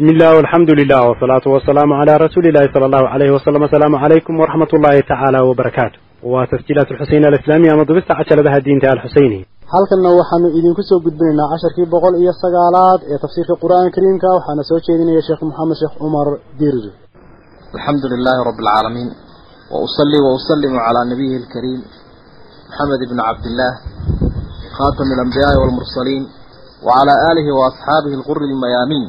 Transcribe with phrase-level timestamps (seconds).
[0.00, 4.70] bismi illah alxamdu lilah wasalaatu wasalaamu calaa rasuulillahi sala allahu alayhi wasalam assalaamu calaykum waraxmat
[4.76, 5.96] ullaahi tacaala wabarakaatu
[6.32, 9.44] waa tasjiilaat alxuseyn alislaamiya ama dubista cajaladaha diinta alxuseyniya
[9.74, 14.28] halkanna waxaanu idinku soo gudbinaynaa casharkii boqol iyo sagaalaad ee tafsiirka qur'aanka kariimka.
[14.38, 16.28] Waxaana soo jeedinaya sheekh maxamed sheekh cumar
[16.60, 16.90] diirzo
[17.76, 19.08] alxamdu lilaahi rabbi alcaalamiin
[19.72, 21.80] wa usalli wa usalimu calaa nabiyihi alkariim
[22.68, 23.74] maxamed ibni cabdillaah
[24.76, 26.24] khaatami alambiyaai walmursaliin
[26.86, 29.08] wa calaa aalihi wa asxaabihi alquri almayaamiin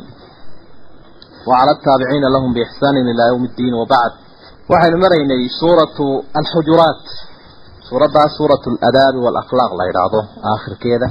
[1.49, 4.13] وعلى التابعين لهم بإحسان إلى يوم الدين وبعد
[4.71, 5.97] وحين مريني سورة
[6.41, 7.05] الحجرات
[7.91, 10.23] سورة سورة الأداب والأخلاق لا يرعضه
[10.55, 11.09] آخر كده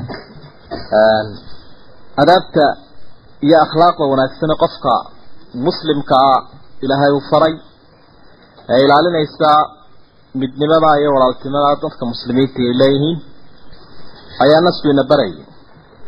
[2.24, 2.56] أدابت
[3.52, 4.86] يا أخلاق ونكسن قفك
[5.68, 6.22] مسلم كا
[6.86, 7.54] ilaahay uu faray
[8.74, 9.50] ee ilaalinaysa
[10.42, 13.18] midnimada iyo walaaltinimada dadka muslimiinta ay leeyihiin
[14.44, 15.40] ayaa nasbiina barayay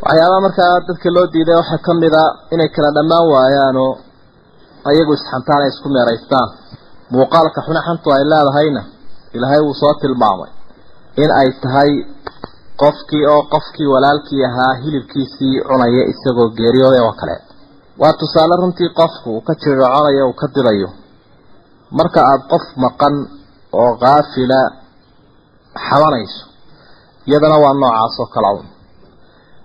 [0.06, 3.92] waxyaabaha markaa dadka loo diiday waxaa ka mid a inay kala dhammaan waayaanoo
[4.91, 6.49] ayagu isxantaan ay isku meeraystaan.
[7.15, 8.83] Muuqaalka xune xantu ay leedahayna
[9.37, 10.51] ilaahay wuu soo tilmaamay
[11.23, 11.91] in ay tahay
[12.83, 17.37] qofkii oo qofkii walaalkii ahaa hilibkiisii cunaya isagoo geeriyooday oo kale.
[18.01, 20.89] Waa tusaale runtii qofku uu ka jiriconayo uu ka dilayo
[21.99, 23.15] marka aada qof maqan
[23.81, 24.61] oo kaafila
[25.89, 26.43] xabanayso
[27.29, 28.67] iyadana waa noocaas oo kale un.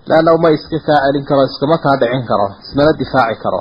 [0.08, 3.60] Leanna uma iska kaa celin karo iskama kaa dhicin karo ismana difaaci karo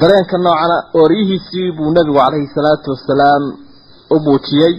[0.00, 3.42] dareenka noocana ooryihiisii buu nebigu calayhi salaatu wasalaam
[4.14, 4.74] u muujiyey.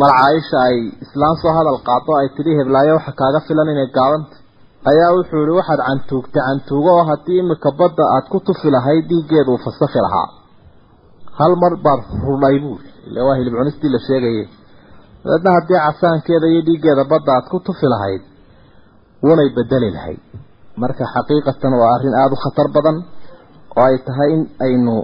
[0.00, 4.36] Mar caaisha ay islaan soo hadal qaado ay tidhi heblaayo waxa kaaga filan inay gaabanta.
[4.90, 9.50] Ayaa wuxuu yihi waxaad cantuugtay cantuugo oo haddii imika badda aada ku tufi lahayd dhiiggeedu
[9.54, 10.28] uu fasakhi lahaa.
[11.38, 14.46] Hal mar baad rudhay buuri ile waa hilib cunistii la sheegayay
[15.24, 18.22] dabeedna haddii casaankeeda iyo dhiiggeeda badda aada ku tufi lahayd
[19.26, 20.20] wunay bedeli lahayd
[20.82, 22.96] marka xaqiiqatan waa arrin aada u khatar badan
[23.76, 24.94] oo ay tahay in aynu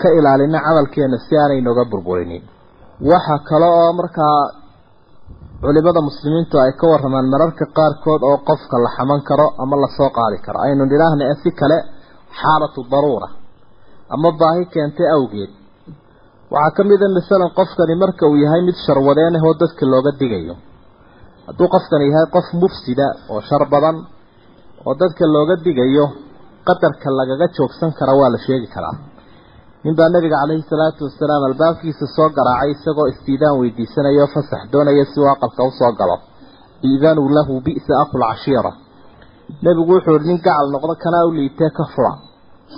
[0.00, 2.42] ka ilaalino camalkeena si aanay nooga burburinin.
[3.10, 4.38] Waxa kale oo markaa
[5.64, 10.10] culimada muslimiintu ay ka waramaan mararka qaarkood oo qofka la xaman karo ama la soo
[10.18, 10.58] qaadi karo.
[10.66, 11.78] Aynu nidhaahna si kale
[12.40, 13.28] xaalatu daruura.
[14.14, 15.50] Ama baahi keentay awgeed.
[16.54, 20.54] Waxaa ka mid a masalan qofkani marka uu yahay mid sharwadeen ahoo dadka looga digayo.
[21.46, 23.96] Hadduu qofkani yahay qof mufsida oo shar badan
[24.86, 26.04] oo dadka looga digayo
[26.68, 28.96] qadarka lagaga joogsan kara waa la sheegi karaa.
[29.84, 35.28] Ninbaa nabiga calayhi salaatu wasalaam albaabkiisa soo garaacay isagoo istiidaan weydiisanayo fasax doonaya si uu
[35.34, 36.16] aqalka u soo galo.
[36.88, 38.72] Iidanu lahu bi'sa aqul cashiira.
[39.64, 42.12] Nebigu wuxuu ihi nin gacal noqdo kanaa u liitee ka fura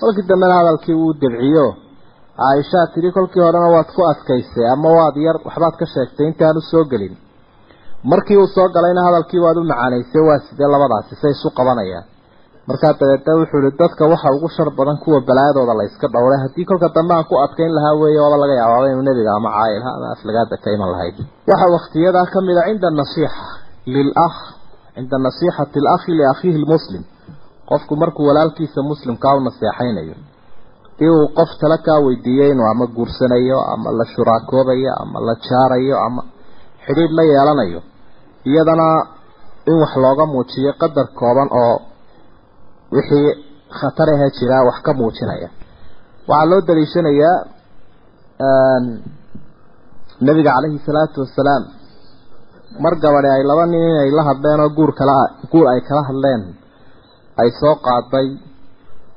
[0.01, 1.67] kolkii dambena hadalkii wuu debciyo
[2.39, 6.85] caaishaa tidhi kolkii horena waad ku adkaysay ama waad yar waxbaad ka sheegtay intaanu soo
[6.91, 7.15] gelin.
[8.11, 12.05] Markii uu soo galayna hadalkii waad u macaanaysay waa sidee labadaasi say isu qabanayaan
[12.69, 16.39] markaa dabeedna wuxuu ihi dadka waxa ugu shar badan kuwa balaayadooda la iska dhowray.
[16.45, 19.91] Haddii kolka dambe aan ku adkayn lahaa weeye waaba laga yaababa inuu nebiga ama caayilha
[19.97, 21.17] ama aflagaada ka iman lahayd.
[21.51, 23.45] Waxa waktiyadaa ka mid a cinda nasiixa
[23.95, 24.39] lilakh
[24.97, 27.03] cinda nasiixati alakhi liakhiihi lmuslim
[27.71, 30.15] qofku markuu walaalkiisa muslimkaa u naseexaynayo
[30.99, 35.97] dii uu qof tala kaa weydiiyey inuu ama guursanayo ama la shuraakoobayo ama la jaarayo
[36.07, 36.23] ama
[36.87, 37.81] xidhiidh la yeelanayo
[38.51, 38.87] iyadana
[39.71, 41.77] in wax looga muujiyo qadar kooban oo
[42.95, 43.29] wixii
[43.79, 45.49] khatar ahee jiraa wax ka muujinaya.
[46.29, 47.37] Waxaa loo daliishanayaa
[50.27, 51.63] nabiga calayhi salaatu wasalaam
[52.85, 55.17] mar gabadhi ay laba nin inay la hadleen oo guur kala
[55.53, 56.43] guur ay kala hadleen
[57.41, 58.29] ay soo qaaday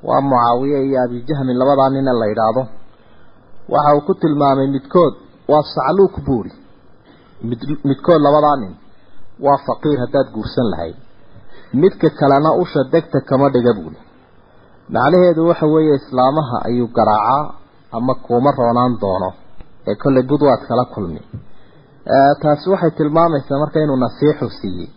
[0.07, 2.63] waa mucaawiye iyo abijahmin labadaa nine la yidhaahdo.
[3.73, 5.13] Waxa uu ku tilmaamay midkood
[5.51, 6.51] waa sacluuk buuri
[7.49, 7.59] mid
[7.89, 8.73] midkood labadaa nin.
[9.45, 10.95] Waa faqiir haddaad guursan lahayd
[11.73, 13.99] midka kalena usha degta kama dhiga buuli
[14.89, 17.53] macnaheedu waxa weeye islaamaha ayuu garaacaa
[17.97, 19.29] ama kuuma roonaan doono
[19.87, 21.21] ee kollay budwaad kala kulmi.
[22.41, 24.89] Taasi waxay tilmaamaysaa marka inuu nasiixu siiyey.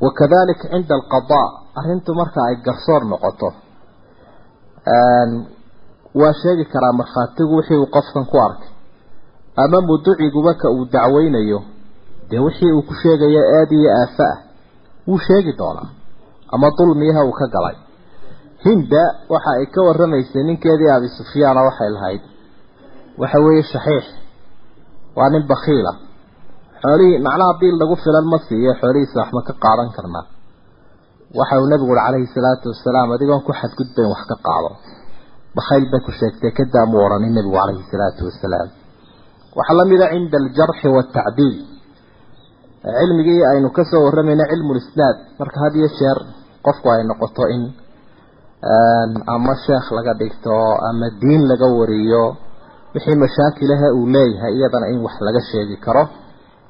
[0.00, 1.46] Wakadalika cinda alqadaa
[1.78, 3.48] arrintu marka ay garsoor noqoto.
[6.20, 8.68] Waa sheegi karaa markhaatigu wixii uu qofkan ku arkay.
[9.56, 11.60] Ama muduciguba ka uu dacweynayo
[12.30, 14.38] dee wixii uu ku sheegayo aada iyo aafa ah
[15.08, 15.88] wuu sheegi doonaa.
[16.54, 17.76] Ama dulmiyaha uu ka galay.
[18.64, 19.02] Hinda
[19.32, 22.22] waxa ay ka warramaysay ninkeedii abi sufyaana waxay lahayd.
[23.20, 24.06] Waxa weeye shaxiix
[25.18, 25.92] waa nin bakhiila.
[26.82, 30.24] Xoolihii macnaha biil lagu filan ma siiyo xoolihiisa waxma ka qaadan karnaa.
[31.38, 34.70] Waxa uu nabigu uri calayhi salaatu wasalaam adigoon ku xadgudbayn wax ka qaado.
[35.56, 38.68] Bakhayl bay ku sheegtay kadaamuu odhanin nabigu calayhi salaatu wasalaam
[39.58, 41.56] waxaa la mid a cinda aljarxi waaltacdiil
[42.82, 46.18] cilmigii aynu ka soo warramayna cilmu lisnaad marka had iyo jeer
[46.66, 47.62] qofku ay noqoto in
[49.34, 50.56] ama sheekh laga dhigto
[50.88, 52.24] ama diin laga wariyo
[52.94, 56.02] wixii mashaakilaha uu leeyahay iyadana in wax laga sheegi karo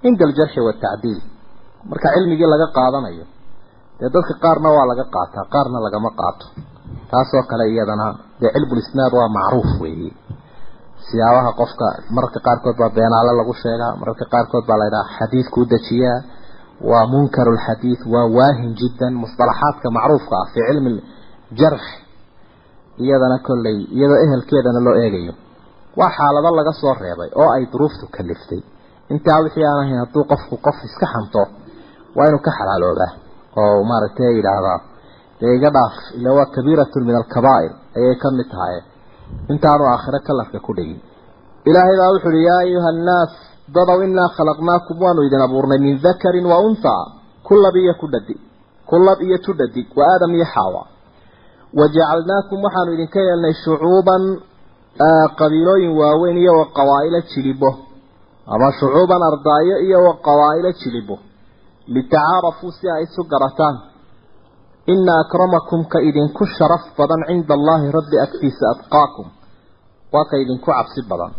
[0.03, 1.21] cinda aljarxi watacdiil
[1.91, 3.25] marka cilmigii laga qaadanayo
[4.01, 6.47] dee dadka qaarna waa laga qaataa qaarna lagama qaato.
[7.11, 8.07] Taasoo kale iyadana
[8.41, 10.11] dee cilmulisnaad waa macruuf weeye
[11.11, 16.19] siyaabaha qofka mararka qaarkood baa beenaale lagu sheegaa mararka qaarkood baa laydhaha xadiidkuu dejiyaa.
[16.91, 20.93] Waa munkaru lxadiid waa waahin jiddan musطalaxaadka macruufka ah fii cilmi
[21.61, 21.85] jarx
[23.05, 25.35] iyadana kolley iyadoo ehelkeedana loo eegayo.
[25.99, 28.63] Waa xaalado laga soo reebay oo ay duruuftu kaliftay
[29.13, 31.43] intaa wixii aan ahayn hadduu qofku qof iska xanto
[32.17, 33.13] waa inuu ka xalaaloobaa
[33.61, 34.79] oo maaragtay yidhaahdaa
[35.41, 38.77] dee iga dhaaf ila waa kabiiratun min alkabaa'ir ayay ka tahay
[39.53, 41.01] intaanu aakhiro kalarka ku dhigin.
[41.69, 43.33] Ilaahay baa wuxu uhi yaa ayuha annaas
[43.75, 47.05] dadow inaa khalaqnaakum waanu idin abuurnay min dakarin wa unhaa
[47.49, 48.41] kulab iyo ku dhadig
[48.91, 50.83] kulab iyo tu dhadig wa aadam iyo xaawa.
[51.79, 54.23] Wajacalnaakum waxaanu idinka yeelnay shucuuban
[55.39, 57.71] qabiilooyin waaweyn iyo wa qawaa'ila jilibo
[58.55, 61.17] ama shucuuban ardaayo iyo wa qawaa'ila jilibo
[61.95, 63.77] litacaarafuu si ay isu garataan
[64.87, 69.27] ina akramakum ka idinku sharaf badan cinda allahi rabbi agtiisa adqaakum
[70.13, 71.33] waa ka idinku cabsi badan.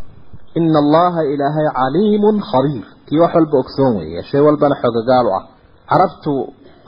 [0.60, 2.86] Ina allaha ilaahay caliimun khabiir.
[3.08, 5.44] Kii wax walba ogsoon weeye shay walbana xogogaalu ah.
[5.90, 6.32] Carabtu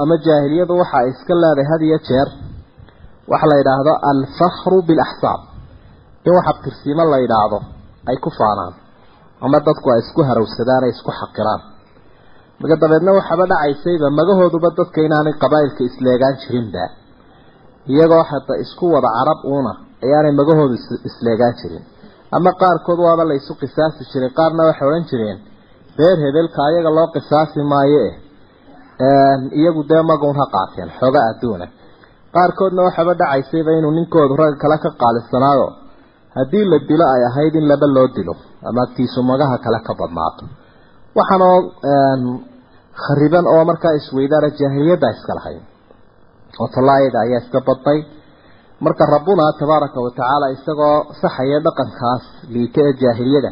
[0.02, 2.28] ama jaahiliyadu waxa ay iska leedahay had iyo jeer.
[3.32, 5.42] Waxa la yidhaahdo alfakhru bilaxsaab
[6.28, 7.60] in wax abtirsiimo la yidhaahdo
[8.10, 8.74] ay ku faanaan.
[9.44, 11.62] Ama dadku ay isku harowsadaan ay isku xaqiraan
[12.64, 16.84] marka dabeedna waxaba dhacaysayba magahooduba dadka inaanay qabaa'ilka isleegaan jirinba.
[17.92, 19.72] Iyagoo hata isku wada carab uuna
[20.06, 20.76] ayaanay magahoodu
[21.10, 21.84] isleegaan jirin.
[22.32, 25.38] Ama qaarkood waaba la qisaasi jiray qaarna waxay odhan jireen
[26.00, 28.16] reer hebelka ayaga loo qisaasi maayo eh.
[29.60, 31.68] Iyagu dee magun ha qaateen xooga adduuna
[32.36, 35.68] qaarkoodna waxaba dhacaysayba inuu ninkoodu ragga kale ka qaalisanaado
[36.38, 38.34] haddii la dilo ay ahayd in laba loo dilo
[38.68, 40.44] ama agtiisu magaha kale ka badnaato.
[41.18, 41.58] Waxaanoo
[43.02, 45.62] khariban oo markaa isweydaara jaahiliyadda iska lahayd
[46.62, 48.00] oo tallaayada ayaa iska badnay
[48.86, 52.24] marka rabbuna tabaaraka wa tacaala isagoo saxaya dhaqankaas
[52.54, 53.52] liita ee jaahiliyada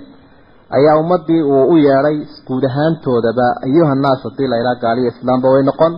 [0.78, 2.18] ayaa ummadii uu u yeedhay
[2.48, 5.94] guud ahaantoodaba ayuha nnaas haddii la ilaa gaaliyo islaamba way noqon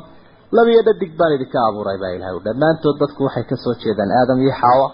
[0.58, 4.54] labiyo dhadig baan idinka abuuray baa ilahay dhammaantood dadku waxay ka soo jeedaan aadam iyo
[4.62, 4.88] xaawa.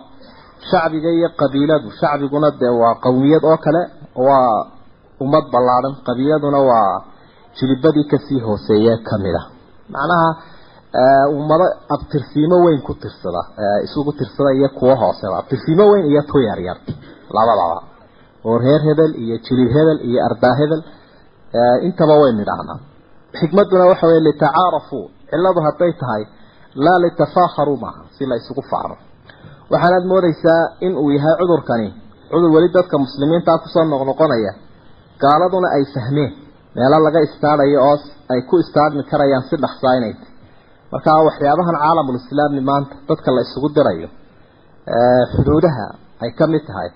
[0.70, 3.82] Shacbiga iyo qabiiladu shacbiguna dee waa qowmiyad oo kale
[4.28, 4.52] waa
[5.24, 6.94] ummad ballaadhan qabiiladuna waa
[7.58, 9.44] jilibadii ka sii hooseeye ka mid a
[9.94, 10.30] macnaha
[11.38, 11.66] ummado
[11.96, 13.42] abtirsiimo weyn ku tirsada
[13.86, 15.36] isugu tirsada iyo kuwo hooseba.
[15.42, 16.78] Abtirsiimo weyn iyo tu yar yar.
[17.36, 17.78] Labadaba.
[18.46, 20.82] Oo reer hebel iyo jilib hebel iyo ardaa hebel.
[21.88, 22.78] Intaba waynu idhaahnaa
[23.40, 26.24] xikmaduna waxa weye litacaarafuu cilladu hadday tahay
[26.86, 28.96] laa litafaakharuu maaha si la isugu faano.
[29.72, 31.90] Waxaanaad moodaysaa in uu yahay cudurkani.
[32.32, 34.52] Cudur weli dadka muslimiintaa ku soo noqnoqonaya.
[35.22, 36.32] Gaaladuna ay fahmeen
[36.76, 37.98] meelo laga istaadhayo oo
[38.34, 40.14] ay ku istaadmi karayaan si dhaqsaa inay
[40.94, 44.08] marka waxyaabahan caalamulislaami maanta dadka la isugu dirayo
[45.36, 45.88] xuduudaha
[46.24, 46.90] ay ka mid tahay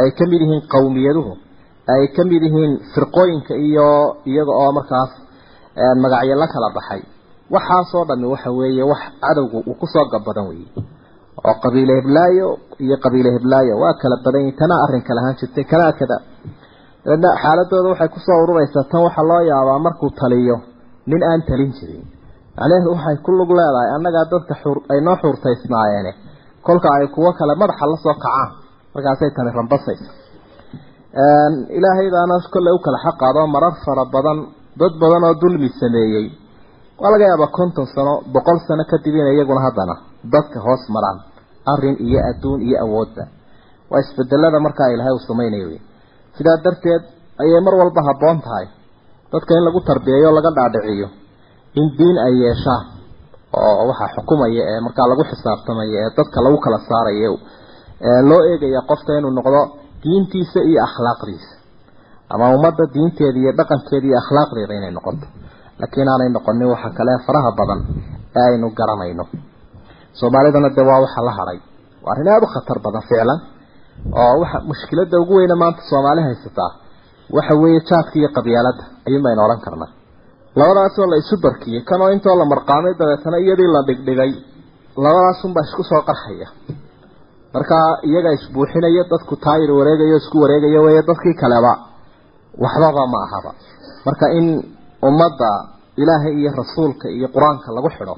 [0.00, 1.32] ay ka mid yihiin qowmiyaduhu
[1.94, 3.88] ay ka mid yihiin firqooyinka iyo
[4.30, 5.12] iyaga oo markaas
[6.02, 7.02] magacyo la kala baxay.
[7.54, 10.68] Waxaasoo dhami waxa weeye wax cadowgu uu ku soo gabadan weeye.
[11.46, 12.48] Oo qabiile heblaayo
[12.84, 16.16] iyo qabiile heblaayo waa kala badan yihiin tanaa arrinka lahaan jirtay kanaa kada
[17.04, 20.56] dabeedna xaaladooda waxay ku soo ururaysaa tan waxaa loo yaabaa markuu taliyo
[21.10, 22.04] nin aan talin jirin.
[22.58, 26.12] Macnaheedu waxay ku lug leedahay annagaa dadka xur ay noo xuurtaysnaayeene
[26.66, 28.50] kolka ay kuwo kale madaxa la soo kacaan
[28.94, 30.10] markaasay tani rambasaysa
[31.76, 34.38] ilaahay baana kolley u kala xaqaado marar fara badan
[34.80, 36.26] dad badan oo dulmi sameeyey.
[37.00, 39.94] Waa laga yaabaa konton sano boqol sano kadib inay iyaguna haddana
[40.34, 41.18] dadka hoos maraan
[41.72, 43.24] arrin iyo adduun iyo awoodba
[43.90, 45.66] waa isbedelada markaa ilaahay uu samaynayo.
[45.72, 45.80] wey
[46.38, 47.02] sidaa darteed
[47.42, 48.66] ayay mar walba habboon tahay.
[49.32, 51.08] Dadka in lagu tarbiyeeyo laga dhaadhiciyo.
[51.80, 52.84] In diin ay yeeshaan
[53.58, 57.32] oo waxaa xukumaya ee markaa lagu xisaabtamaya ee dadka lagu kala saarayo
[58.30, 59.60] loo eegaya qofka inuu noqdo
[60.02, 61.52] diintiisa iyo akhlaaqdiisa.
[62.32, 65.26] Ama ummadda diinteeda iyo dhaqankeeda iyo akhlaaqdeeda inay noqoto.
[65.80, 67.80] Laakiin aanay noqonin waxa kale faraha badan
[68.38, 69.24] ee aynu garanayno.
[70.20, 71.58] Soomaalidana dee waa waxa la haray.
[72.04, 73.38] Waa arrin aada u khatar badan ficlan
[74.22, 76.70] oo waxa mushkiladda ugu weyne maanta soomaali haysataa
[77.36, 79.90] waxa weeye jaadka iyo qabyaaladda ayuun baynu odhan karnaa.
[80.60, 84.32] Labadaasoo la isu barkiyey kanoo intoo la marqaamay dabeetana iyadii la dhigdhigay
[85.04, 86.48] labadaasunbaa isku soo qarxaya.
[87.54, 91.72] Markaa iyaga isbuuxinaya dadku taayir wareegayo isku wareegayo weeye dadkii kaleba
[92.64, 93.50] waxbaba ma ahaba.
[94.06, 94.46] Marka in
[95.08, 95.50] ummadda
[96.02, 98.14] ilaahay iyo rasuulka iyo qur'aanka lagu xidho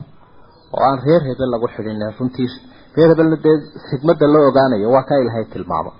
[0.77, 2.49] oo aan reer hebel lagu xidhin runtii
[2.97, 3.57] reer hebelna dee
[3.89, 5.93] xikmadda loo ogaanayo waa kaa ilahay tilmaamo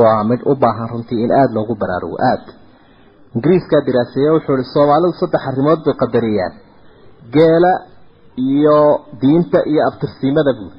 [0.00, 2.52] waa mid u baahan runtii in aada loogu baraarugo aada
[3.36, 6.52] ingiriiskaa diraaseeye wuxuu ihi soomaalidu saddex arrimood bay qadariyaan
[7.36, 7.72] geela
[8.50, 8.78] iyo
[9.22, 10.78] diinta iyo abtirsiimada buuri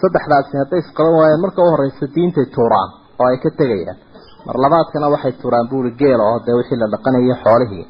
[0.00, 3.98] saddexdaasi hadday isqaban waayeen marka u horeysa diintay tuuraan oo ay ka tegayaan
[4.46, 7.84] mar labaadkana waxay tuuraan buuri geela oo dee wixii la dhaqanayay xoolihii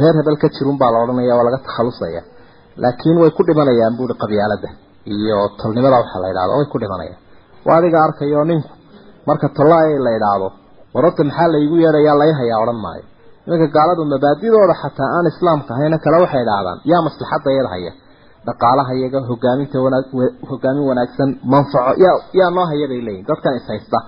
[0.00, 2.22] reer hebel ka jirun baa la odhanaya waa laga takhalusaya
[2.82, 4.68] laakiin way ku dhimanayaan buuri qabyaalada
[5.14, 7.18] iyo tolnimada waxaa la yidhahdo way ku dhimanayaan
[7.66, 8.70] waa adiga arkayo ninku
[9.28, 10.48] marka tollaay la yidhaahdo
[10.94, 13.04] wararta maxaa laygu yeedhayaa laga hayaa odhan maayo.
[13.46, 17.92] Iminka gaaladu mabaadidooda xataa aan islaamka ahayna kale waxay idhaahdaan yaa maslaxadda iyada haya
[18.48, 20.06] dhaqaalaha iyaga hogaaminta wanaag
[20.50, 23.98] hogaamin wanaagsan manfaco yaa yaa noo haya bay leeyihiin dadkan is haysta.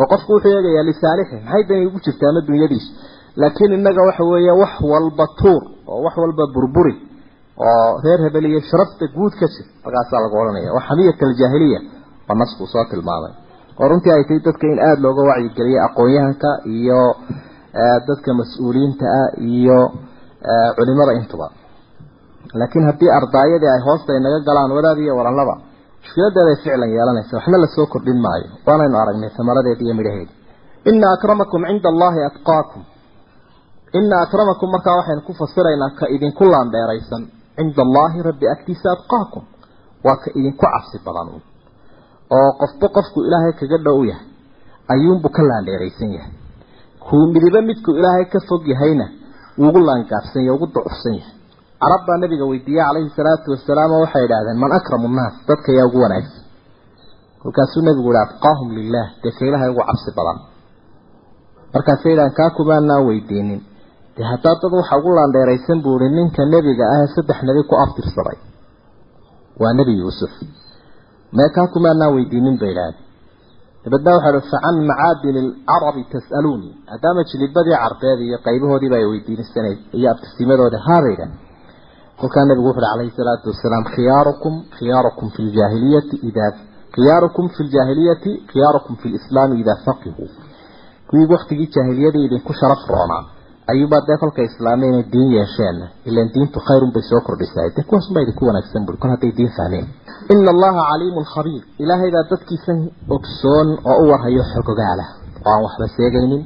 [0.00, 2.90] Oo qofku wuxuu eegayaa lisaalixi maxay dani ugu jirtaa ama dunyadiisa
[3.40, 6.94] laakiin innaga waxa weeye wax walba tuur oo wax walba burburi
[7.66, 11.80] oo reer hebel iyo sharafta guud ka jir markaasaa lagu odhanaya waa xamiyat aljaahiliya
[12.28, 13.32] waa nasku soo tilmaamay.
[13.80, 17.00] Oo runtii ay tahay dadka in aada looga wacyigeliyo aqoon-yahanka iyo
[18.08, 19.78] dadka mas'uuliyiinta ah iyo
[20.78, 21.46] culimada intuba.
[22.60, 25.54] Laakiin haddii ardaayadii ay hoosta inaga galaan wadaad iyo waranlaba
[26.02, 28.46] mushkiladeeday ficlan yeelanaysa waxna la soo kordhin maayo.
[28.66, 30.32] Waanaynu aragnay samaradeeda iyo midhaheeda
[30.90, 32.82] ina akramakum cinda allahi atqaakum.
[33.98, 37.22] Ina akramakum markaa waxaynu ku fasiraynaa ka idinku laandheeraysan
[37.58, 39.42] cinda allahi rabbi agtiisa atqaakum
[40.06, 41.28] waa ka idinku cabsi badan
[42.36, 44.26] oo qofba qofku ilaahay kaga dhow yahay
[44.94, 46.32] ayuunbu ka laandheeraysan yahay
[47.06, 49.06] kuu midiba midku ilaahay ka fog yahayna
[49.60, 51.34] wuugu laangaabsan yahay ugu ducufsan yahay
[51.82, 55.86] carab baa nabiga weydiiyey calayhi salaatu wasalaam oo waxay idhaahdeen man akramu nnaas dadka yaa
[55.90, 56.44] ugu wanaagsan
[57.42, 60.38] kolkaasuu nabigu yihi atqaahum lilah dee ka ilaahay ugu cabsi badan
[61.74, 63.60] markaasay idhahan kaa kumaanaan weydiinin
[64.18, 67.74] dee haddaa dad waxa ugu laandheeraysan buu ihi ninka nebiga ah ee saddex nebi ku
[67.84, 68.38] aftirsaday
[69.60, 70.32] waa nebi yuusuf.
[71.36, 73.04] Mee kaa kumaanaan weydiinin bay idhahdeen
[73.84, 80.06] dabeedna waxaa uhi facan macaadini alcarabi tas'aluunii maadaama jilibadii carbeed iyo qaybahoodiiba ay weydiinisanay iyo
[80.12, 81.32] abtirsiimadooda haabay idhahdeen
[82.20, 86.50] kolkaa nabigu wuxu uhi calayhi salaatu wasalaam khiyaarukum khiyaarukum fi ljaahiliyati idaa
[86.94, 90.30] khiyaarukum fi ljaahiliyati khiyaarukum fi lislaami idaa faqihuu
[91.08, 93.22] kuwii waktigii jaahiliyadii idinku sharaf roonaa
[93.72, 98.06] ayuubaa dee kolka islaamay inay diin yeesheenna ilan diintu khayrun bay soo kordhisaa dee kuwaas
[98.14, 99.86] baa idinku wanaagsan buri kol hadday diin fahmeen
[100.32, 101.62] ina allaha caliimun khabiir.
[101.82, 102.72] Ilaahay baa dadkiisa
[103.16, 105.04] ogsoon oo u warhayo xogogaala.
[105.46, 106.42] Oo aan waxba seegaynin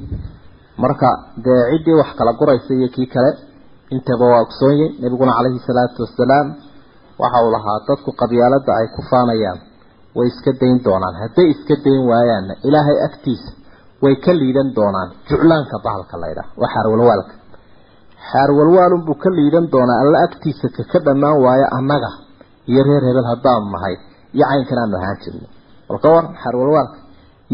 [0.82, 1.08] marka
[1.44, 3.30] dee ciddii wax kala guraysa iyo kii kale
[3.94, 6.46] intaba waa ogsoonye nabiguna calayhi salaatu wasalaam
[7.22, 9.58] waxa uu lahaa dadku qabyaalada ay ku faanayaan
[10.16, 11.14] way iska dayn doonaan.
[11.22, 13.48] Hadday iska dayn waayaanna ilaahay agtiisa
[14.02, 15.08] way ka liidan doonaan.
[15.28, 17.32] Juclaanka bahalka laydhaah waa xaarwalwaalka.
[18.30, 22.10] Xaarwalwaalunbuu ka liidan doonaa alla agtiisa kaka dhammaan waayo annaga
[22.70, 23.94] iyo reer hebel haddaanu nahay
[24.34, 25.48] iyo caynkan aanu ahaan jirno
[25.88, 26.98] balka war xaarwalwaalka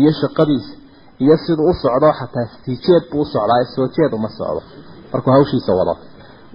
[0.00, 0.74] iyo shaqadiisa
[1.22, 4.60] iyo siduu u socdo xataa siijeed buu u socdaa soo uma socdo.
[5.12, 5.94] Markuu hawshiisa wado.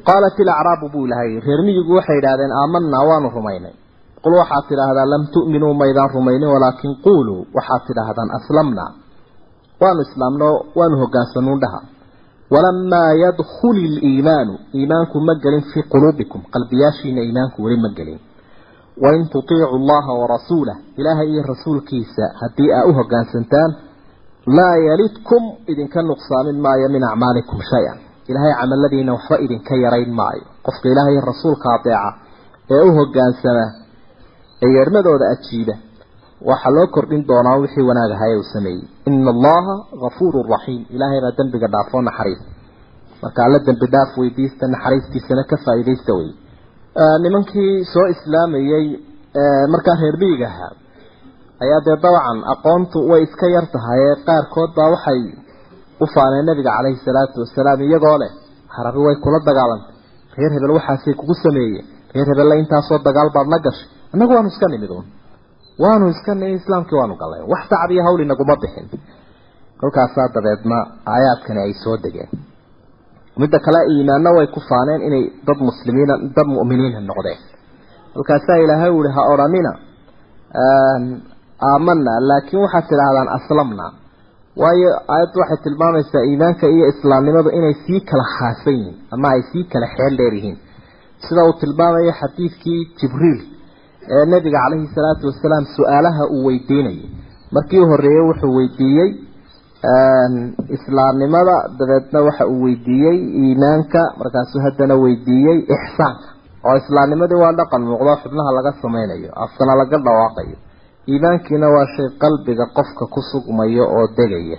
[0.08, 3.74] Qaalat ilacraabu buu ilahay reer miyigu waxay idhahdeen aamanaa waanu rumaynay.
[4.24, 7.42] Qul waxaad tidhaahdaa lam tu'minuu maydaan rumaynin walaakin quuluu.
[7.56, 8.90] Waxaad tidhaahdaan aslamnaa
[9.84, 10.50] waanu islaamno
[10.80, 11.80] waanu hogaansanuun dhaha
[12.54, 18.20] walamaa yadkhuli liimaanu iimaanku ma gelin fii quluubikum qalbiyaashiina iimaanku weli ma gelin.
[19.04, 23.72] Wain tutiicu allaha warasuulah ilaahay iyo rasuulkiisa haddii aa u hogaansantaan
[24.58, 27.98] laa yalidkum idinka nuqsaamin maayo min acmaalikum shay-an.
[28.30, 30.44] Ilaahay camaladiina waxba idinka yarayn maayo.
[30.66, 32.10] Qofka ilaahay rasuulka adeeca
[32.76, 33.66] ee u hogaansama
[34.64, 35.74] ee yeermadooda ajiiba
[36.50, 38.84] waxaa loo kordhin doonaa wixii wanaag ahaye uu sameeyey.
[39.10, 39.74] Ina allaha
[40.04, 42.42] gafuurun raxiim ilaahay baa dembiga dhaafoo naxariis.
[43.24, 46.30] Marka alla dembi dhaaf weydiista naxariistiisana ka faa'iidaysta wey.
[47.24, 48.86] Nimankii soo islaamayey
[49.74, 50.72] markaa reer miyiga ahaa
[51.64, 55.22] ayaa dee dabcan aqoontu way iska yar tahay ee qaarkood baa waxay
[56.04, 58.32] u faaneen nabiga calayhi salaatu wasalaam iyagoo leh
[58.76, 59.96] harabi way kula dagaalantay.
[60.38, 61.86] Reer hebel waxaasay kugu sameeyeen.
[62.14, 63.88] Reer hebelle intaasoo dagaal baad la gashay.
[64.14, 65.06] Annagu waanu iska nimid uun
[65.80, 68.88] waanu iska nimid islaamkii waanu gallay wax tacab iyo hawl inaguma bixin.
[69.80, 70.78] Kolkaasaa dabeedna
[71.14, 72.30] aayaadkani ay soo degeen.
[73.42, 77.40] Midda kale iimaanna way ku faaneen inay dad muslimiina dad mu'miniina noqdeen.
[78.14, 79.72] Kolkaasaa ilaahay u yihi ha odhanina
[81.70, 83.86] aamanaa laakiin waxaad tidhaahdaan aslamna.
[84.62, 89.64] Waayo aayaddu waxay tilmaamaysaa iimaanka iyo islaamnimadu inay sii kala khaasan yihiin ama ay sii
[89.74, 90.58] kala xeel dheer yihiin.
[91.26, 93.40] Sida uu tilmaamayo xadiidkii jibriil
[94.16, 97.06] ee nebiga calayhi salaatu wasalaam su'aalaha uu weydiinayay.
[97.56, 99.10] Markii u horreeyey wuxuu weydiiyey
[100.76, 106.28] islaamnimada dabeedna waxa uu weydiiyey iimaanka markaasuu haddana weydiiyey ixsaanka.
[106.68, 110.58] Oo islaamnimadii waa dhaqan muuqdo xubnaha laga samaynayo afkana laga dhawaaqayo.
[111.12, 114.58] Iimaankiina waa shay qalbiga qofka ku sugmayo oo degaya.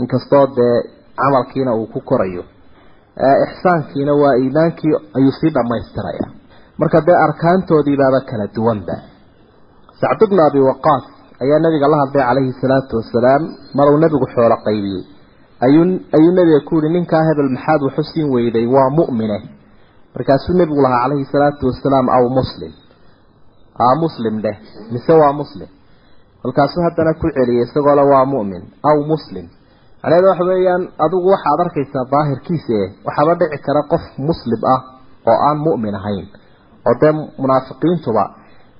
[0.00, 0.76] Inkastoo dee
[1.20, 2.42] camalkiina uu ku korayo.
[3.46, 6.26] Ixsaankiina waa iimaankii ayuu sii dhammaystiraya
[6.80, 8.94] marka dee arkaantoodiibaaba kala duwanba
[10.00, 11.04] sacd bnu abi waqaas
[11.42, 13.42] ayaa nabiga la hadlay calayhi salaatu wasalaam
[13.76, 15.02] mar uu nabigu xoolo qaybiyey.
[15.64, 18.66] Ayuu nabiga ku yihi ninkaa hebel maxaad waxu siin weyday?
[18.74, 19.38] Waa mu'mine.
[20.14, 22.72] Markaasuu nebigu lahaa calayhi salaatu wasalaam aw muslim.
[24.04, 24.56] Muslim dheh.
[24.92, 25.68] Mise waa muslim?
[26.42, 28.62] Kolkaasuu haddana ku celiyay isagoo le waa mu'min.
[28.88, 29.46] Aw muslim.
[30.02, 34.80] Macnaheedu waxa weeyaan adigu waxaad arkaysaa daahirkiisa e waxaaba dhici kara qof muslim ah
[35.30, 36.26] oo aan mu'min ahayn
[36.88, 37.12] oo dee
[37.42, 38.24] munaafiqiintuba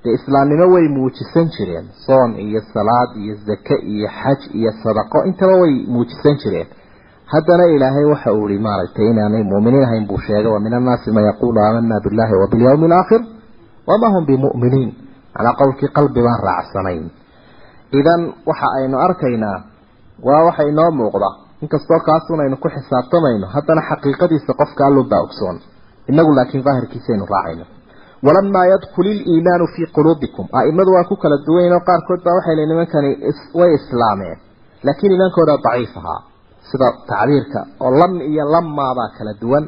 [0.04, 1.86] dee islaamnimo way muujisan jireen.
[2.06, 6.68] Soon iyo salaad iyo zake iyo xaj iyo sadaqo intaba way muujisan jireen.
[7.32, 11.24] Haddana ilaahay waxa uu yihi maaragtay inaanay mu'miniin ahayn buu sheegay wa min annaasi man
[11.30, 13.20] yaquulu aamana billahi wa bilyawmi alaakhir
[13.88, 14.90] wama hum bimu'miniin.
[15.34, 17.04] Macnaa qowlkii qalbi baan raacsanayn.
[18.00, 19.58] Idan waxa aynu arkaynaa
[20.26, 21.30] waa waxa inoo muuqda.
[21.62, 25.56] Inkastoo kaasuun aynu ku xisaabtamayno haddana xaqiiqadiisa qofka allubaa ogsoon.
[26.10, 27.64] Inagu laakiin daahirkiisaynu raacayno
[28.26, 32.70] walamaa yadkul iliimaanu fii quluubikum a'imadu waa ku kala duwanyiin oo qaarkood baa waxay leeyiin
[32.72, 33.10] nimankani
[33.58, 34.38] way islaameen
[34.86, 36.20] laakiin iimaankooda daciif ahaa
[36.70, 39.64] sida tacbiirka oo lam iyo lamaabaa kala duwan.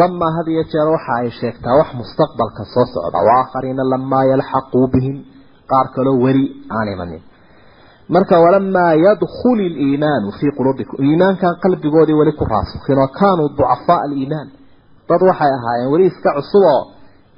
[0.00, 3.18] Lamaa had iyo jeer waxa ay sheegtaa wax mustaqbalka soo socda.
[3.28, 5.16] Waakhariina lamaa yalxaquu bihim.
[5.70, 7.22] Qaar kaloo weli aan imanin.
[8.14, 14.48] Marka walamaa yadkul iliimaanu fii quluubikum iimaankan qalbigoodii weli ku raasukhin oo kaanuu ducafaa aliimaan.
[15.08, 16.82] Dad waxay ahaayeen weli iska cusub oo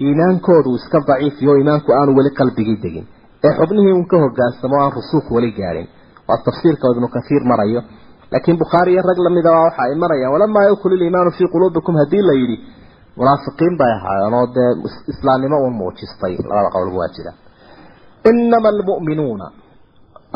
[0.07, 3.07] iimaankoodu iska daciifiyo iimaanku aanu weli qalbigii degin.
[3.45, 5.87] Ee xubnihii un ka hogaansamo aan rusuuq weli gaadhin
[6.29, 7.81] waa tafsiirka ibnu kathiir marayo.
[8.33, 11.95] Laakiin bukhaari iyo rag la mid a waxa ay marayaan walamaa yadkul iliimaanu fii quluubikum
[12.01, 12.57] haddii la yidhi
[13.19, 14.71] munaafiqiin bay ahaayeen oo dee
[15.13, 16.33] islaamnimo un muujistay.
[16.49, 17.33] Labada qowlba waa jira
[18.31, 19.47] inama almu'minuuna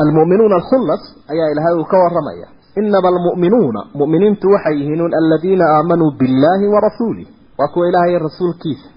[0.03, 1.01] almu'minuuna alkhullas
[1.31, 2.47] ayaa ilaahay uu ka waramaya
[2.81, 7.27] inama almu'minuuna mu'miniintu waxay yihiin aladiina aamanuu billaahi wa rasuulih
[7.59, 8.87] waa kuwa ilaahay rasuulkiisa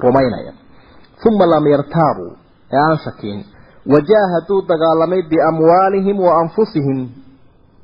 [0.00, 0.52] rumaynaya.
[1.28, 2.32] Uma lam yartaabuu
[2.72, 3.40] ee aan shakiin
[3.92, 7.00] wajaahaduu dagaalamay biamwaalihim wa anfusihim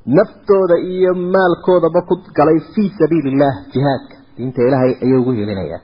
[0.07, 4.17] naftooda iyo maalkoodaba ku galay fii sabiili illah jihaadka.
[4.37, 5.83] Diinta ilaahay ayay ugu helinayaan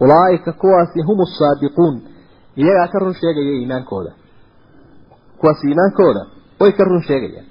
[0.00, 1.94] ulaa'ika kuwaasi hum asaadiquun
[2.56, 4.10] iyagaa ka run sheegaya iimaankooda.
[5.40, 6.22] Kuwaas iimaankooda
[6.60, 7.46] way ka run sheegayaan.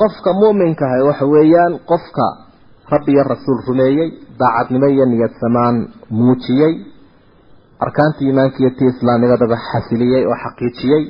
[0.00, 2.26] Qofka mu'minkaha waxa weeyaan qofka
[2.94, 4.08] rabbi iyo rasuul rumeeyey
[4.40, 5.76] daacadnimo iyo niyad samaan
[6.18, 6.72] muujiyey
[7.84, 11.02] arkaantii iimaanka iyo tii islaamnimadaba xasiliyey oo xaqiijiyey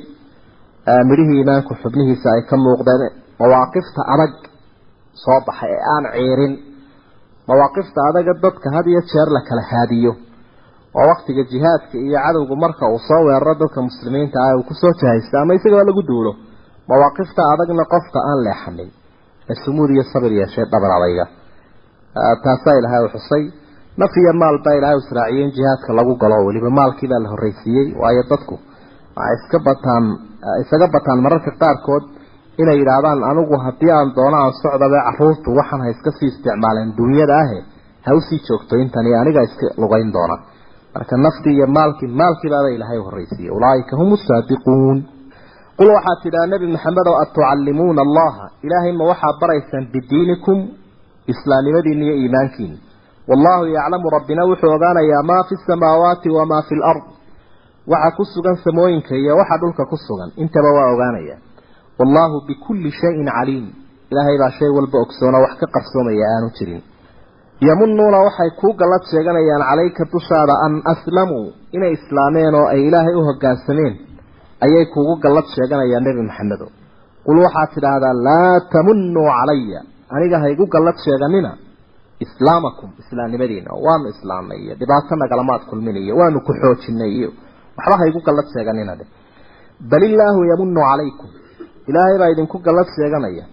[1.09, 3.03] midhihii iimaanku xubnihiisa ay ka muuqdeen
[3.41, 4.33] mawaaqifta adag
[5.23, 6.53] soo baxay ee aan ciirin.
[7.49, 10.11] Mawaaqifta adaga dadka had iyo jeer la kala haadiyo
[10.99, 14.93] oo waktiga jihaadka iyo cadowgu marka uu soo weeraro dadka muslimiinta ah uu ku soo
[15.01, 16.31] jahaysta ama isagaba lagu duulo
[16.89, 18.89] mawaaqifta adagna qofka aan leexanin
[19.51, 21.25] ee sumuud iyo sabir yeeshee dhabar adayga
[22.43, 23.43] taasaa ilaahay u xusay.
[24.01, 27.87] Naf iyo maal baa ilaahay israaciyey in jihaadka lagu galo weliba maalkii baa la horreysiiyey
[28.01, 28.55] waayo dadku
[29.17, 30.05] waxay iska bataan
[30.63, 32.03] isaga bataan mararka qaarkood
[32.61, 37.35] inay yidhaahdaan anigu haddii aan doono aan socdabe caruurtu waxaan ha iska sii isticmaaleen dunyada
[37.43, 37.59] ahe
[38.05, 40.35] ha u sii joogto intani aniga iska lugayn doona.
[40.95, 44.97] Marka naftii iyo maalkii maalkiibaaba ilaahay horreysiiyey ulaaika hum saadiquun.
[45.77, 48.43] Qul waxaad tidhaha nebi maxamed oo atucallimuuna allaha.
[48.65, 50.57] Ilaahay ma waxaad baraysaan bidiinikum
[51.31, 52.77] islaamnimadiina iyo iimaankiina
[53.29, 57.03] wallahu yaclamu rabbina wuxuu ogaanayaa maa fi samaawaati wamaa fi lard
[57.91, 60.29] waxa ku sugan samooyinka iyo waxa dhulka ku sugan.
[60.43, 61.35] Intaba waa ogaanaya
[61.99, 63.65] wallahu bikulli shayin caliim.
[64.11, 66.81] Ilaahay baa shay walba ogsoona wax ka qarsoomaya aanu jirin.
[67.67, 73.23] Yamunuuna waxay kuu gallad sheeganayaan calayka dushaada an aslamuu inay islaameen oo ay ilaahay u
[73.29, 73.93] hoggaansameen
[74.65, 76.67] ayay kuugu gallad sheeganayaan nebi maxamedo.
[77.25, 79.79] Qul waxaad tidhaahdaa laa tamunuu calaya
[80.15, 81.51] aniga ha igu gallad sheeganina
[82.25, 83.71] islaamakum islaamnimadiina.
[83.85, 87.29] Waanu islaamnay iyo dhibaato nagalamaad kulmin iyo waanu ku xoojinay iyo
[87.77, 89.07] waxba ha igu gallad sheeganina dheh
[89.91, 91.29] bal illaahu yamunu calaykum.
[91.89, 93.45] Ilaahay baa idinku gallad sheeganaya.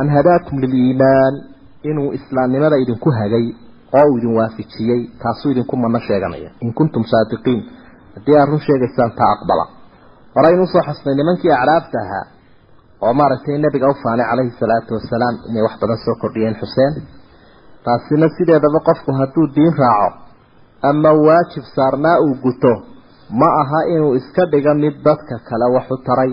[0.00, 1.34] An hadaakum liliimaan
[1.90, 3.46] inuu islaamnimada idinku hagay
[3.98, 6.50] oo uu idin waafijiyey taasuu idinku mano sheeganaya.
[6.64, 7.60] In kuntum saadiqiin.
[8.14, 9.64] Haddii aad run sheegaysaan taa aqbala.
[10.36, 12.24] Horaynu u soo xasnay nimankii acraabta ahaa
[13.06, 16.92] oo maaragtay nebiga u faanay calayhi salaatu wasalaam inay wax badan soo kordhiyeen xuseen.
[17.84, 20.08] Taasina sideedaba qofku hadduu diin raaco
[20.90, 22.72] ama waajib saarnaa uu guto
[23.40, 26.32] ma aha inuu iska dhiga mid dadka kale wax u taray.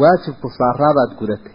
[0.00, 1.54] Waajibku saaraabaad gudatay.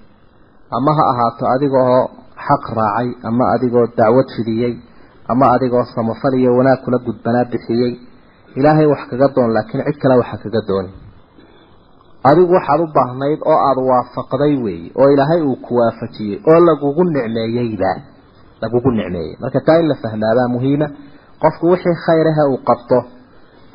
[0.78, 2.00] Ama ha ahaato adigoo
[2.48, 4.74] xaq raacay ama adigoo dacwad fidiyey
[5.32, 7.94] ama adigoo samafal iyo wanaag kula gudbanaa bixiyey.
[8.58, 10.92] Ilaahay wax kaga doon laakiin cid kale waxa kaga dooni
[12.30, 17.04] adigu waxaad u baahnayd oo aada waafaqday weeye oo ilaahay uu ku waafajiyey oo lagugu
[17.16, 17.92] nicmeeyeyba
[18.62, 20.88] lagugu nicmeeyey marka taa in la fahmaabaa muhiima
[21.44, 23.00] qofku wixii khayraha uu qabto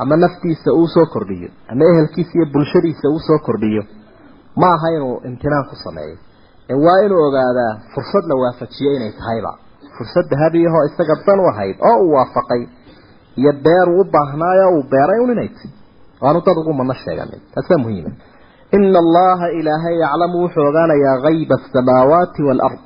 [0.02, 3.82] ama naftiisa uu soo kordhiyo ama ehelkiisa iyo bulshadiisa uu soo kordhiyo
[4.60, 6.16] ma aha inuu imtinaan ku sameeyo.
[6.70, 9.50] Ee waa inuu ogaadaa fursad la waafajiyo inay tahayba.
[9.96, 12.62] Fursad dahabiyahoo isaga dan u ahayd oo uu waafaqay
[13.40, 15.66] iyo beer uu u baahnaayo uu beeray un inay ti
[16.22, 18.10] waanu dad ugu mana sheeganin taasaa muhiima
[18.72, 22.78] ina allaha ilaahay yaclamu wuxuu ogaanayaa hayba asamaawaati waalard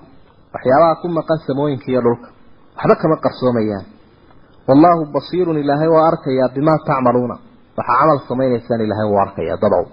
[0.55, 2.29] waxyaabaha ku maqan samooyinka iyo dhulka
[2.79, 3.87] waxba kama qarsoomayaan
[4.69, 7.37] wallaahu basiirun ilaahay waa arkayaa bimaa tacmaluuna
[7.79, 9.85] waxaa camal samaynaysaan ilaahay wuu arkayaa dadow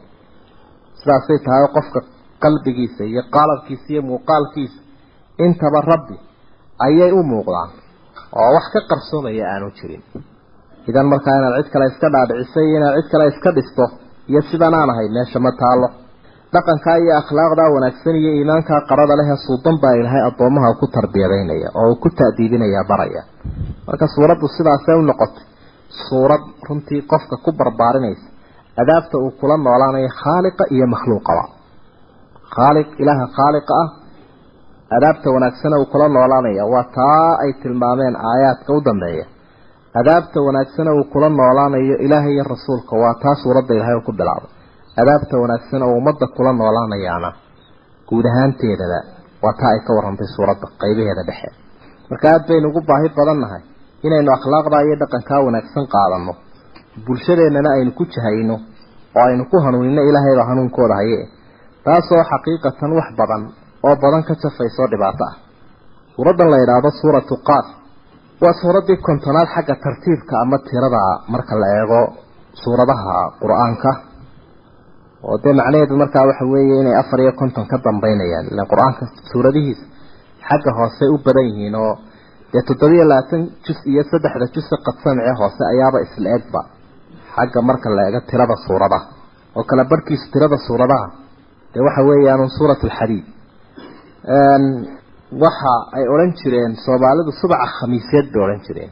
[0.99, 1.99] sidaasay tahay qofka
[2.43, 4.79] qalbigiisa iyo qaalabkiisa iyo muuqaalkiisa
[5.45, 6.15] intaba rabbi
[6.85, 7.69] ayay u muuqdaan
[8.41, 10.03] oo wax ka qarsoomaya aanu jirin
[10.89, 12.67] idan markaa inaad cid kale iska dhaadhicisay
[14.31, 15.87] iyo sidan aan ahay meesha ma taalo
[16.55, 21.87] dhaqankaa iyo akhlaaqdaa wanaagsan iyo iimaankaa qarada leh suudan baa ilaahay addoomaha ku tarbiyadaynaya oo
[21.91, 23.21] uu ku ta'diibinaya baraya.
[23.87, 25.43] Marka suuraddu sidaasay u noqotay
[26.07, 28.25] suurad runtii qofka ku barbaarinaysa
[28.81, 31.43] adaabta uu kula noolaanayo khaaliqa iyo makhluuqaba
[32.55, 33.87] khaaliq ilaaha khaaliqa ah
[34.97, 39.25] adaabta wanaagsana uu kula noolaanaya waa taa ay tilmaameen aayaadka u dambeeya
[39.99, 44.49] adaabta wanaagsana uu kula noolaanayo ilaahay iyo rasuulka waa taa suuradda ilaahay ku bilaabay.
[45.01, 47.29] Adaabta wanaagsan oo ummadda kula noolaanayaana
[48.09, 48.99] guud ahaanteedaba
[49.43, 51.49] waa taa ay ka warrantay suuradda qaybaheeda dhexe.
[52.09, 53.61] Marka aada baynu ugu baahi badan nahay
[54.07, 56.33] inaynu akhlaaqdaa iyo dhaqankaa wanaagsan qaadanno
[57.05, 58.55] bulshadeennana aynu ku jahayno
[59.17, 61.19] oo aynu ku hanuunino ilaahayba hanuunkooda haye
[61.85, 63.41] taasoo xaqiiqatan wax badan
[63.87, 65.35] oo badan ka jafaysoo dhibaato ah.
[66.15, 67.65] Suuraddan la yidhaahdo suuratu qaaf
[68.43, 71.01] waa suuraddii kontonaad xagga tartiibka ama tirada
[71.33, 72.01] marka la eego
[72.63, 73.89] suuradaha qur'aanka
[75.29, 79.85] oo dee macnaheedu markaa waxa weeye inay afar iyo konton ka dambeynayaan ilaan qur'aanka suuradihiisa
[80.49, 81.93] xagga hoose u badan yihiin oo
[82.53, 86.61] dee toddobiyo labaatan jus iyo saddexda jusa qadsamce hoose ayaaba isla egba
[87.35, 89.05] xagga marka la eego tirada suuradaha
[89.57, 91.07] oo kala barhkiisu tirada suuradaha
[91.73, 93.25] dee waxa weeyaan suurat alxadiid
[95.43, 98.91] waxa ay odhan jireen soomaalidu subaca khamiisyeed bay odhan jireen.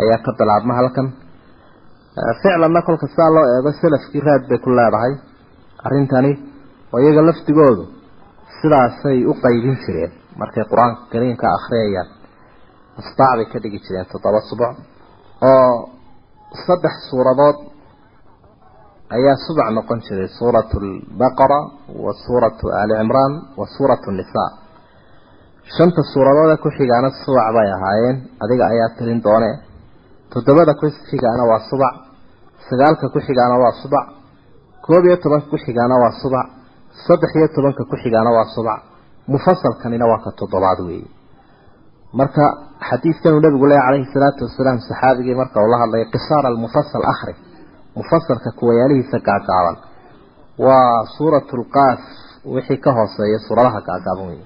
[0.00, 1.06] Ayaa ka bilaabma halkan.
[2.42, 5.12] Ficlanna kolka saa loo eego salafkii raad bay ku leedahay.
[5.86, 6.32] Arrintani
[6.92, 7.84] oo iyaga lafdigoodu
[8.60, 10.12] sidaasay u qaybin jireen.
[10.40, 12.08] Markay qur'aanka kariimka akhriyayaan
[13.00, 14.74] asbaac bay ka dhigi jireen toddoba subac
[15.50, 15.72] oo
[16.66, 17.56] saddex suuradood
[19.16, 20.28] ayaa subac noqon jiray.
[20.38, 21.60] Suuratu albaqara
[22.04, 24.50] wa suuratu ali cimraan wa suuratu nisaa
[25.76, 28.16] shanta suuradood ee ku xigaana subac bay ahaayeen.
[28.44, 29.50] Adiga ayaa tirin doone.
[30.32, 31.94] Toddobada ku xigaana waa subac.
[32.68, 34.06] Sagaalka ku xigaana waa subac.
[34.86, 36.46] Koob iyo tobanka ku xigaana waa subac.
[37.06, 38.80] Saddex iyo tobanka ku xigaana waa subac.
[39.32, 41.08] Mufasalkanina waa ka toddobaad weeye
[42.18, 42.44] marka
[42.88, 47.34] xadiidkanuu nabigu leeya calayhi salaatu wasalaam saxaabigii marka uu la hadlay qisaar almufasal akhri
[47.98, 49.76] mufasalka kuwayaalihiisa gaagaaban.
[50.66, 52.00] Waa suuratu lqaaf
[52.54, 54.40] wixii ka hooseeya suuradaha gaagaaban wey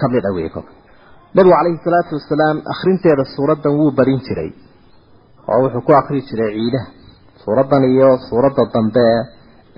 [0.00, 0.72] ka mid a wey kolka
[1.34, 4.50] nabigu calayhi salaatu wasalaam akhrinteeda suuraddan wuu barin jiray
[5.52, 6.86] oo wuxuu ku akri jiray ciidaha
[7.44, 9.22] suuraddan iyo suuradda dambe ee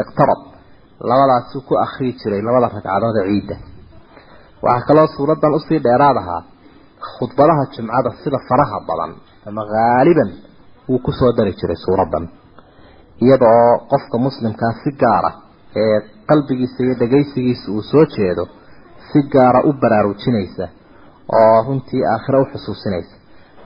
[0.02, 0.40] iqtarab
[1.10, 3.56] labadaasuu ku akrii jiray labada ragcadood ee ciidda.
[4.66, 6.42] Waxaa kaloo suuraddan u sii dheeraad ahaa
[7.14, 9.12] khudbadaha jumcada sida faraha badan
[9.48, 10.30] ama haaliban
[10.88, 12.24] wuu ku soo dari jiray suuraddan
[13.24, 15.30] iyadoo qofka muslimkaa si gaara
[15.82, 15.96] ee
[16.28, 18.44] qalbigiisa iyo dhagaysigiisa uu soo jeedo
[19.10, 20.66] si gaara u baraarujinaysa
[21.38, 23.14] oo runtii aakhiro u xusuusinaysa.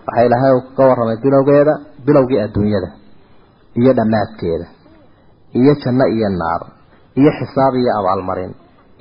[0.07, 1.73] Waxaa ilaahay uu ka warramay bilowgeeda
[2.07, 2.89] bilowgii adduunyada
[3.81, 4.67] iyo dhammaadkeeda
[5.61, 6.63] iyo janno iyo naar
[7.21, 8.53] iyo xisaab iyo abaalmarin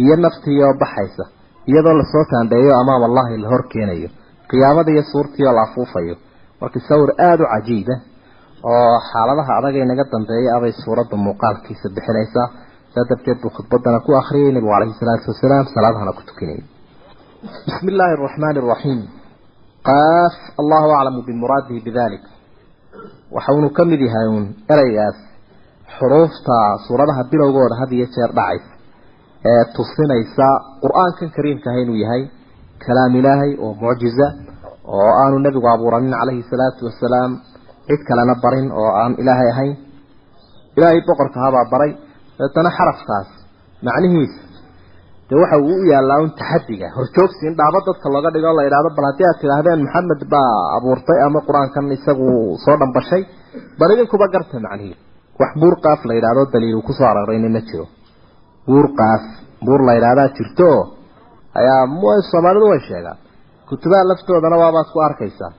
[0.03, 1.23] iyo naftiioo baxaysa
[1.69, 4.09] iyadoo la soo taandheeyo amaam allahi la hor keenayo
[4.49, 6.15] qiyaamada iyo suurtiioo la afuufayo.
[6.61, 7.95] Marka sawir aada u cajiiba
[8.73, 12.47] oo xaaladaha adagay naga dambeeya abay suuradda muuqaalkiisa bixinaysaa
[12.93, 16.63] saa darteed buu khudbadana ku akhriyay nebigu calayhi salaatu wasalaam salaadahana ku tukinayay.
[17.67, 18.99] Bismi illaahi araxmaani araxiim
[19.89, 22.23] qaaf allahu aclamu bimuraadihi bidalik
[23.35, 25.17] waxaunu ka mid yahay uun ereygaas
[25.97, 28.71] xuruufta suuradaha bilowgooda had iyo jeer dhacaysa
[29.51, 30.47] ee tusinaysa
[30.83, 32.23] qur'aankan kariimkaah inuu yahay
[32.85, 34.27] kalaam ilaahay oo mucjiza
[34.95, 37.31] oo aanu nebigu abuuranin calayhi salaatu wasalaam
[37.87, 39.75] cid kalena barin oo aan ilaahay ahayn.
[40.77, 41.91] Ilaahay boqorka habaa baray
[42.39, 43.29] deetana xarafkaas
[43.87, 44.41] macnihiisa.
[45.29, 48.89] Dee waxa uu u yaallaa un taxadiga horjoogsi in dhaabo dadka looga dhigo la idhahdo
[48.97, 52.27] bal haddii aad tidhaahdeen maxamed baa abuurtay ama qur'aankan isagu
[52.65, 53.23] soo dhambashay
[53.79, 54.95] bal idinkuba garta macnihi
[55.41, 57.85] wax buur qaaf la yidhahdo daliil uu ku soo arorayna ma jiro.
[58.67, 59.23] Buur qaaf
[59.65, 60.69] buur la yidhahdaa jirto
[61.59, 61.81] ayaa
[62.31, 63.17] soomaalidu way sheegaan.
[63.69, 65.51] Kutubaha laftoodana waabaad ku arkaysaa.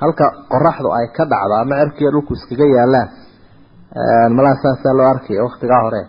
[0.00, 3.08] Halka qoraxdu ay ka dhacdo ama cerkiiyo dhulku iskaga yaalaan
[4.36, 6.02] malaa loo arkaya waktigaa hore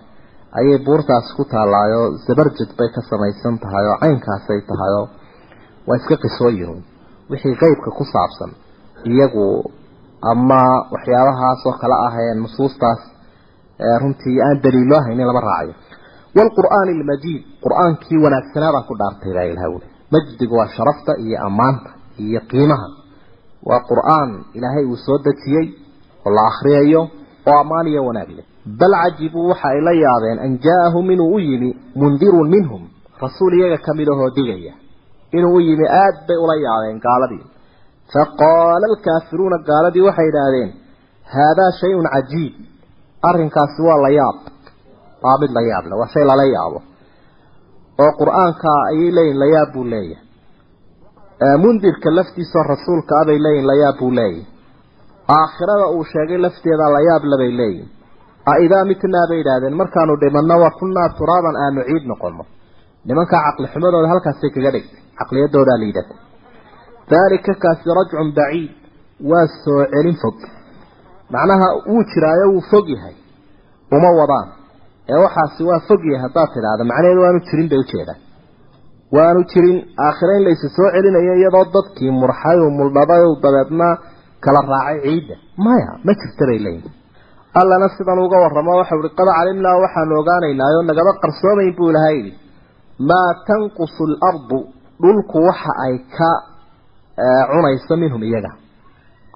[0.57, 5.05] ayay buurtaas ku taallaayo zabarjad bay ka samaysan tahay oo caynkaasay tahay oo
[5.87, 6.79] waa iska qisooyin
[7.31, 8.51] wixii qeybka ku saabsan
[9.11, 9.45] iyagu
[10.31, 10.61] ama
[10.93, 13.01] waxyaabahaas oo kale ah ee nusuustaas
[14.01, 15.73] runtii aan daliilo haynin lama raacayo.
[16.37, 21.89] Waalqur'aani almajiid qur'aankii wanaagsanaabaa ku dhaartay baa ilaha wuli majdigu waa sharafta iyo ammaanta
[22.25, 22.87] iyo qiimaha.
[23.69, 25.67] Waa qur'aan ilaahay uu soo dejiyey
[26.25, 27.01] oo la akhriyayo
[27.49, 31.39] oo ammaan iyo wanaag leh bal cajibuu waxa ay la yaabeen an jaa-ahum inuu u
[31.39, 32.81] yimi mundirun minhum
[33.21, 34.73] rasuul iyaga ka mid ahoo digaya.
[35.37, 37.43] Inuu u yimi aada bay ula yaabeen gaaladii.
[38.13, 40.69] Faqaala alkaafiruuna gaaladii waxay idhaahdeen
[41.33, 42.53] haadaa shay-un cajiib
[43.29, 44.37] arrinkaasi waa la yaab.
[45.23, 46.79] Waa mid la yaab le waa shay lala yaabo.
[48.03, 50.25] Oo qur'aanka ayay leeyihiin layaab buu leeyahay.
[51.63, 54.45] Mundirka laftiisao rasuulka abay leeyihiin layaab buu leeyahay.
[55.37, 57.89] Aakhirada uu sheegay lafteeda layaab labay leeyihiin
[58.53, 62.43] aidaa mitnaa bay idhaahdeen markaanu dhimanno wa kunnaa turaaban aanu ciid noqono
[63.07, 66.13] nimankaa caqli xumadooda halkaasay kaga dhigtay caqliyadoodaa liidata
[67.11, 68.71] daalika kaasi rajcun baciid
[69.29, 70.37] waa soo celin fog.
[71.33, 73.15] Macnaha wuu jiraayo wuu fog yahay.
[73.95, 74.47] Uma wadaan.
[75.11, 78.19] Ee waxaasi waa fog yahay haddaad tidhaahda macnaheedu waanu jirin bay ujeedaan
[79.15, 83.87] waanu jirin aakhire in laysu soo celinayo iyadoo dadkii murxay u muldhabay u dabeedna
[84.45, 85.35] kala raacay ciidda.
[85.65, 86.93] Maya ma jirta bay leeyihiin
[87.53, 92.31] allana sidan uga warramo waxau ihi qad calimnaa waxaanu ogaanaynaayo nagaba qarsoomayn buu ilaha yidhi
[93.09, 94.59] maa tanqusu alardu
[95.01, 96.31] dhulku waxa ay ka
[97.51, 98.51] cunayso minhum iyaga.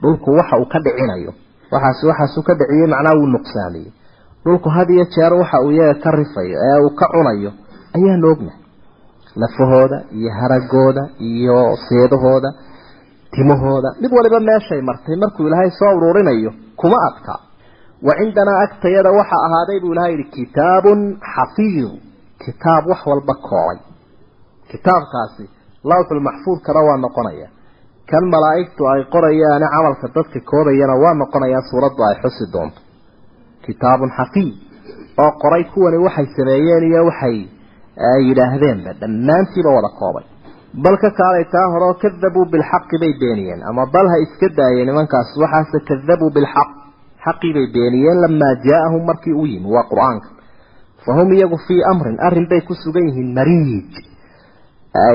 [0.02, 1.32] Dhulku waxa uu ka dhicinayo.
[1.72, 3.92] Waxaas waxaasuu ka dhiciyey macnaha wuu nuqsaamiyey
[4.46, 7.52] dhulku had iyo jeer waxa uu iyaga ka rifayo ee uu ka cunayo.
[7.98, 8.60] Ayaanu ognahay
[9.42, 11.58] lafahooda iyo haragooda iyo
[11.90, 12.50] seedahooda
[13.34, 17.34] timahooda mid waliba meeshay martay markuu ilaahay soo uruurinayo kuma adka
[18.08, 21.00] wa cindanaa agtayada waxa ahaaday buu ilahay yihi kitaabun
[21.34, 21.92] xafiid
[22.46, 23.78] kitaab wax walba koobay.
[24.72, 25.44] Kitaabkaasi
[25.92, 27.48] lawxulmaxfuudkana waa noqonaya.
[28.10, 32.80] Kan malaa'igtu ay qorayaane camalka dadka koobayana waa noqonayaa suuraddu ay xusi doonto.
[33.66, 34.54] Kitaabun xafiid
[35.24, 37.38] oo qoray kuwani waxay sameeyeen iyo waxay
[38.28, 40.26] yidhaahdeenba dhammaantiiba wada koobay.
[40.84, 44.18] Bal ka kaalay taa horeo kadabuu bilxaqi bay beeniyeen ama bal ha
[47.26, 50.28] xaqii bay beeniyeen lamaa jaa-ahum markii u yimi waa qur'aanka.
[51.06, 53.92] Fahum iyagu fii amrin arrin bay ku sugan yihiin mariij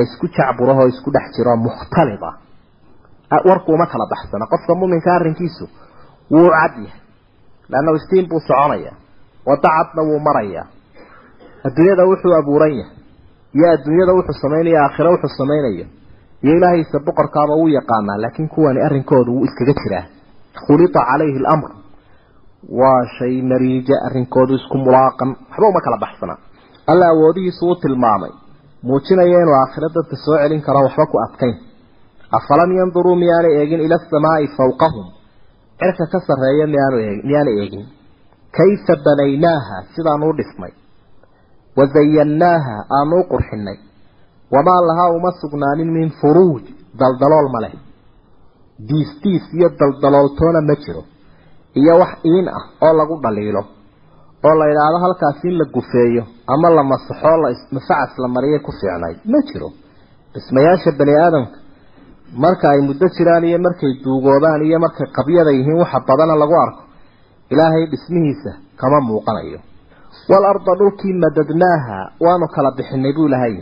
[0.05, 2.35] isku jacburahoo isku dhex jiro mukhtalid ah.
[3.45, 4.47] Warku uma kala baxsana.
[4.47, 5.65] Qofka muminka arrinkiisu
[6.31, 7.01] wuu cad yahay.
[7.69, 8.93] Leanna istiin buu soconaya.
[9.47, 10.67] Waddo cadna wuu marayaa
[11.65, 12.97] adduunyada wuxuu abuuran yahay.
[13.55, 14.89] Iyo adduunyada wuxuu samaynaya
[22.81, 25.31] waa shay mariija arrinkoodu isku mulaaqan.
[25.51, 26.35] Waxba uma kala baxsana.
[26.91, 28.33] Alla awoodihiisu u tilmaamay.
[28.83, 31.57] Muujinaya inuu aakhiro dadka soo celin karo waxba ku adkayn.
[32.39, 35.07] Afalam yanduruu miyaanay eegin ila asamaai fawqahum?
[35.81, 36.97] Cirka ka sarreeya miyaanu
[37.29, 37.85] miyaanay eegin.
[38.57, 39.77] Kayfa banaynaaha?
[39.95, 40.73] Sidaanuu dhisnay
[41.79, 43.79] wazayannaaha aanuu qurxinay
[44.55, 46.65] wamaa lahaa uma sugnaanin min furuuj?
[47.01, 47.75] Daldalool ma leh.
[48.89, 51.03] Diis diis iyo daldalooltoona ma jiro
[51.75, 53.63] iyo wax iin ah oo lagu dhaliilo
[54.47, 56.23] oo la yidhaahdo halkaasi in la gufeeyo
[56.55, 59.69] ama la masaxoo lmafacas la mariyay ku fiicnay ma jiro.
[60.35, 61.57] Dhismayaasha bani aadamka
[62.45, 66.83] marka ay muddo jiraan iyo markay duugoobaan iyo markay qabyada yihiin waxa badana lagu arko
[67.53, 68.51] ilaahay dhismihiisa
[68.81, 69.59] kama muuqanayo.
[70.31, 73.55] Waalarda dhulkii madadnaaha waanu kala bixinay buu ilahay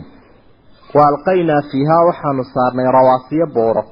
[0.95, 3.83] wa alqaynaa fiihaa waxaanu saarnay rawaasiyo booro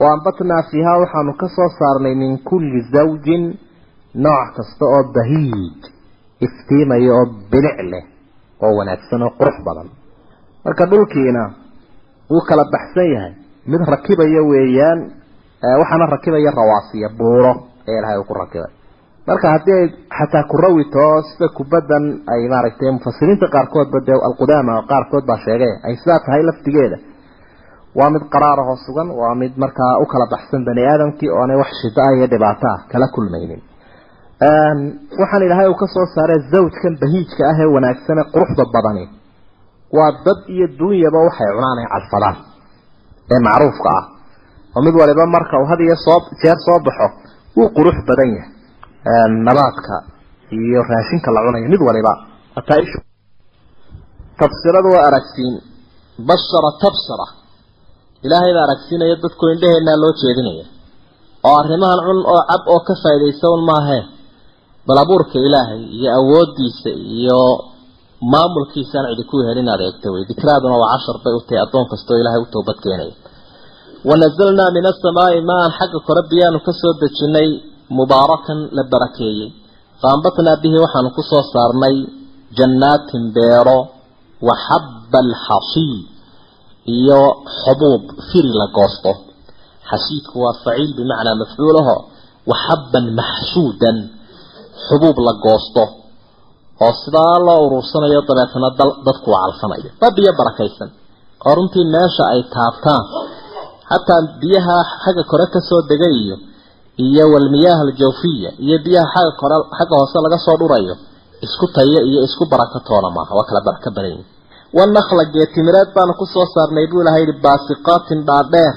[0.00, 3.44] wa ambatnaa fiihaa waxaanu ka soo saarnay min kulli zawjin
[4.24, 5.78] nooc kasta oo bahiij
[6.46, 8.04] iftiimaya oo bilic leh
[8.64, 9.88] oo wanaagsan oo qurux badan.
[10.64, 11.42] Marka dhulkiina
[12.30, 13.32] wuu kala baxsan yahay.
[13.70, 15.00] Mid rakibaya weeyaan
[15.80, 17.52] waxaana rakibaya rawaasiya buuro
[17.88, 18.72] ee ilahay uu ku rakibay.
[19.28, 19.86] Marka haddii ay
[20.18, 25.94] xataa ku rawito sida kubaddan ay maaragtay mufasiriinta qaarkoodba dee alqudaama qaarkood baa sheegay ay
[26.00, 26.96] sidaa tahay laftigeeda
[27.98, 32.00] waa mid qaraarahoo sugan waa mid markaa u kala baxsan bani aadamkii oonay wax shida
[32.06, 33.62] ah iyo dhibaato ah kala kulmaynin.
[35.20, 39.04] Waxaan ilaahay uu ka soo saaray zawjkan bahiijka ah ee wanaagsane quruxda badani.
[39.96, 42.36] Waa dad iyo duunyaba waxay cunaan ay cadfadaan
[43.32, 44.04] ee macruufka ah.
[44.76, 47.06] Oo mid waliba marka uu had iyo soo jeer soo baxo
[47.56, 48.50] wuu qurux badan yahay.
[49.46, 49.94] Nabaadka
[50.58, 52.12] iyo raashinka la cunayo mid waliba
[52.60, 52.98] ataaishu
[54.40, 55.54] tabsiradu waa aragsiin
[56.28, 57.26] bashara tabsara
[58.26, 60.64] ilaahay baa aragsiinaya dadku indhaheenaa loo jeedinaya
[61.48, 64.02] oo arrimahan cun oo cab oo ka faaidaysa un maahee
[64.86, 67.40] bal abuurka ilaahay iyo awoodiisa iyo
[68.32, 72.40] maamulkiisaan cidi ku helin adeegta wey dikraaduna waa cashar bay u tahay addoon kastoo ilaahay
[72.44, 73.14] u toobad keenaya
[74.08, 77.48] wanazalnaa min asamaai maan xagga kore biyaanu ka soo dejinay
[77.98, 79.48] mubaarakan la barakeeyey.
[80.02, 81.96] Faambatnaa bihi waxaanu ku soo saarnay
[82.58, 83.78] jannaatin beero
[84.46, 86.00] wa xabba alxasiid
[86.94, 87.20] iyo
[87.62, 89.12] xubuub firi la goosto.
[89.90, 91.96] Xasiidku waa faciil bimacnaa mafcuulaho
[92.50, 93.96] wa xabban maxsuudan
[94.86, 95.82] xubuub la goosto
[96.84, 98.68] oo sidaa loo urursanayo dabeetana
[99.06, 99.90] dadku calfanayo.
[100.00, 100.90] Waa biyo barakaysan
[101.46, 103.04] oo runtii meesha ay taabtaan
[103.90, 106.36] xataa biyaha xagga kore ka soo degay iyo
[107.06, 110.94] iyo walmiyaaha aljawfiya iyo biyaha xagga kore xagga hoose laga soo dhurayo
[111.46, 114.22] isku tayo iyo isku barakatoona maaha waa kala baraka badan
[114.78, 118.74] wanakla geetimireed baanu ku soo saarnay buu ilahay yihi baasiqaatin dhaadheer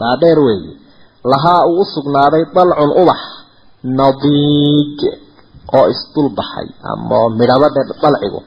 [0.00, 0.72] dhaadheer weeye
[1.32, 3.20] lahaa uu usugnaaday dalcun ubax
[3.98, 5.00] nadiij
[5.78, 8.40] oo isdul baxay ama midhaba dhe dalcigu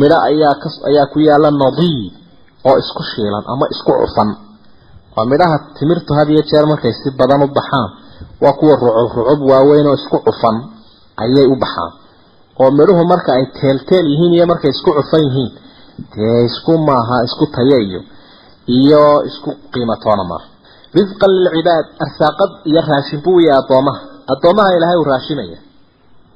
[0.00, 1.98] midho ayaa ka ayaa ku yaalla nadiij
[2.68, 4.30] oo isku shiilan ama isku cufan
[5.16, 7.88] waa midhaha timirtu had iyo jeer markay si badan u baxaan
[8.42, 10.56] waa kuwa rucub rucub waaweyn oo isku cufan
[11.22, 11.92] ayay u baxaan
[12.60, 15.50] oo midhuhu marka ay teelteel yihiin iyo markay isku cufan yihiin
[16.14, 18.00] dee isku maaha isku tayo iyo
[18.78, 20.46] iyo isku qiimatoona maaha
[20.96, 24.00] risqan lilcibaad arsaaqad iyo raashin buu yahay addoomaha.
[24.32, 25.58] Addoomaha ilaahay uu raashimaya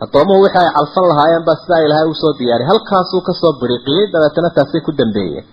[0.04, 4.04] addoomuhu wixii ay calfan lahaayeen baa sidaa ilaahay u soo diyaariy halkaasuu ka soo biriqiyey
[4.12, 5.46] dabeetana taasay ku dambeeyeen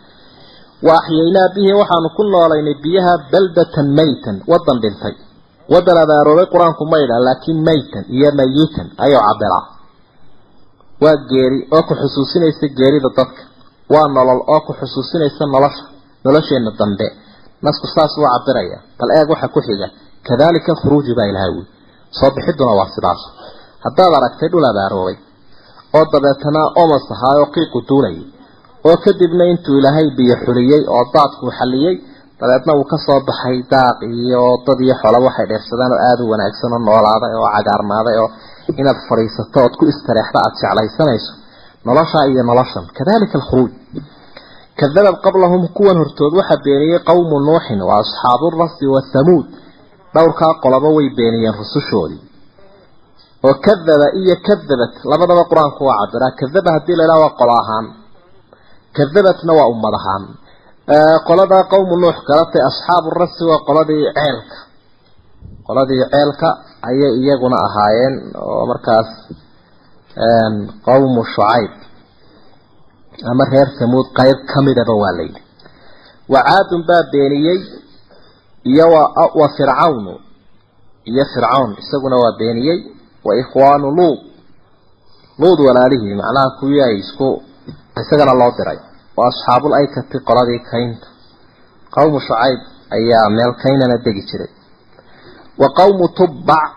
[0.85, 5.15] wa axyaynaa bihi waxaanu ku noolaynay biyaha baldatan maytan wadan dhintay.
[5.73, 9.63] Wadan abaaroobay qur'aanku ma idha laakiin maytan iyo mayitan ayuu cabiraa
[11.03, 13.41] waa geeri oo ku xusuusinaysa geerida dadka
[13.93, 15.83] waa nolol oo ku xusuusinaysa nolosha
[16.25, 17.07] nolosheena dambe.
[17.65, 19.87] Nasku saas uu cabiraya bal eeg waxa ku xiga.
[20.27, 21.63] Kadalika khuruuji baa ilahay wi
[22.19, 23.21] soo bixiduna waa sidaas.
[23.85, 25.17] Haddaad aragtay dhul abaaroobay
[25.97, 28.23] oo dabeetana omas ahaa oo qiiqu duulayay
[28.87, 31.95] oo kadibna intuu ilaahay biyo xuliyey oo daadkuu xaliyey
[32.39, 36.29] dabeedna uu ka soo baxay daaq iyo dad iyo xolaba waxay dheersadaan oo aada u
[36.33, 38.29] wanaagsan oo noolaaday oo cagaarnaaday oo
[38.81, 41.31] inaad fadhiisato ood ku istareexda aada jeclaysanayso
[41.87, 43.71] noloshaa iyo noloshan kadalika alkhuruuj.
[44.79, 49.45] Kadabad qablahum kuwan hortood waxaa beeniyey qowmu nuuxin wa asxaabu rasi wathamuud
[50.15, 52.21] dhowrkaa qoloba way beeniyeen rusushoodii.
[53.45, 57.85] Oo kadaba iyo kadabat labadaba qur'aanku waa cabiraa kadaba haddii la idhaha waa qolo ahaan.
[58.97, 60.23] Kadabatna waa ummad ahaan.
[61.27, 64.57] Qoladaa qowmu nuux galatay asxaabu rasi waa qoladii ceelka.
[65.67, 66.47] Qoladii ceelka
[66.89, 68.15] ayay iyaguna ahaayeen
[68.45, 69.09] oo markaas
[70.15, 71.71] qowmu shucayb
[73.31, 75.41] ama reer tamuud qayb kamidaba waa la yidhi.
[76.29, 77.59] Wacaadun baa beeniyey
[78.63, 78.85] iyo
[79.39, 80.13] wa fircawnu
[81.05, 82.79] iyo fircawn isaguna waa beeniyey.
[83.23, 84.19] Wa ikhwaanu luud.
[85.39, 87.43] Luud walaalihii macnaha kuwii ay isku
[88.01, 88.79] isagana loo diray.
[89.17, 91.07] Wa asxaabul aykati qoladii kaynta.
[91.95, 92.59] Qowmu shucayb
[92.97, 94.49] ayaa meel kaynana degi jiray.
[95.61, 96.71] Wa qowmu tubbac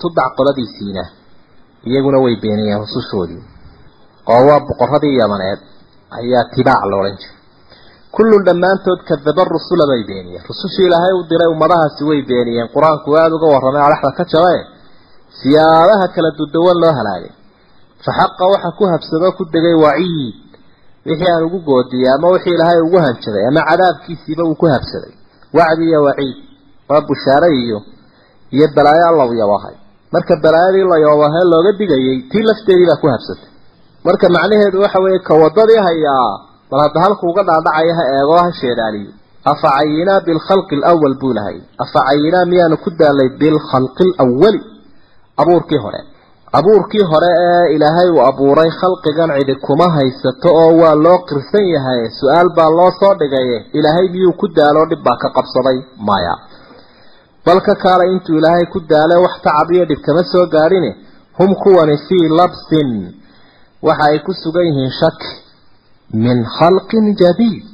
[0.00, 1.04] tubbac qoladiisiina
[1.88, 3.42] iyaguna way beeniyeen rusushoodii
[4.34, 5.60] oo waa boqoradii yamaneed
[6.18, 7.34] ayaa tibaac la odhan jiray.
[8.16, 10.42] Kullun dhammaantood kadaba rusula bay beeniyeen.
[10.50, 12.68] Rusushii ilaahay u diray ummadahaasi way beeniyeen.
[12.74, 14.60] Qur'aanku aada uga warramay adhaxda ka jabae
[15.40, 17.32] siyaabaha kala duduwan loo halaagay.
[18.04, 20.36] Fa xaqa waxa ku habsadoo ku degay waciid
[21.06, 25.12] wixii aan ugu goodiyey ama wixii ilaahay ugu hanjaday ama cadaabkiisiiba uu ku habsaday.
[25.56, 26.36] Wacdi iyo waciid
[26.88, 27.78] waa bushaare iyo
[28.54, 29.76] iyo balaayo allaw yabahay
[30.14, 33.48] marka balaayadii la yoobahe looga digayay tii lafteedii baa ku habsatay.
[34.06, 36.30] Marka macnaheedu waxa weeye ka wadadii hayaa
[36.70, 39.10] bal hadda halku uga dhaadhacaya ha eego ha sheedaaliyo
[39.52, 41.58] afa cayinaa bilkhalqi alawal buu lahay.
[41.84, 44.60] Afa cayinaa miyaanu ku daalay bilkhalqi alawali
[45.42, 46.00] abuurkii hore.
[46.58, 52.00] Abuurkii hore ee ilaahay uu abuuray khalqigan cidi kuma haysato oo waa loo qirsan yahay.
[52.20, 55.78] Su'aal baa loo soo dhigaye ilaahay miyuu ku daalo dhib baa ka qabsaday?
[56.08, 56.34] Maya
[57.46, 60.90] bal ka kaalay intuu ilaahay ku daale wax tacab iyo dhib kama soo gaadhine
[61.38, 62.90] hum kuwani fii labsin.
[63.86, 65.30] Waxa ay ku sugan yihiin shaki
[66.24, 67.64] min khalqin jadiid.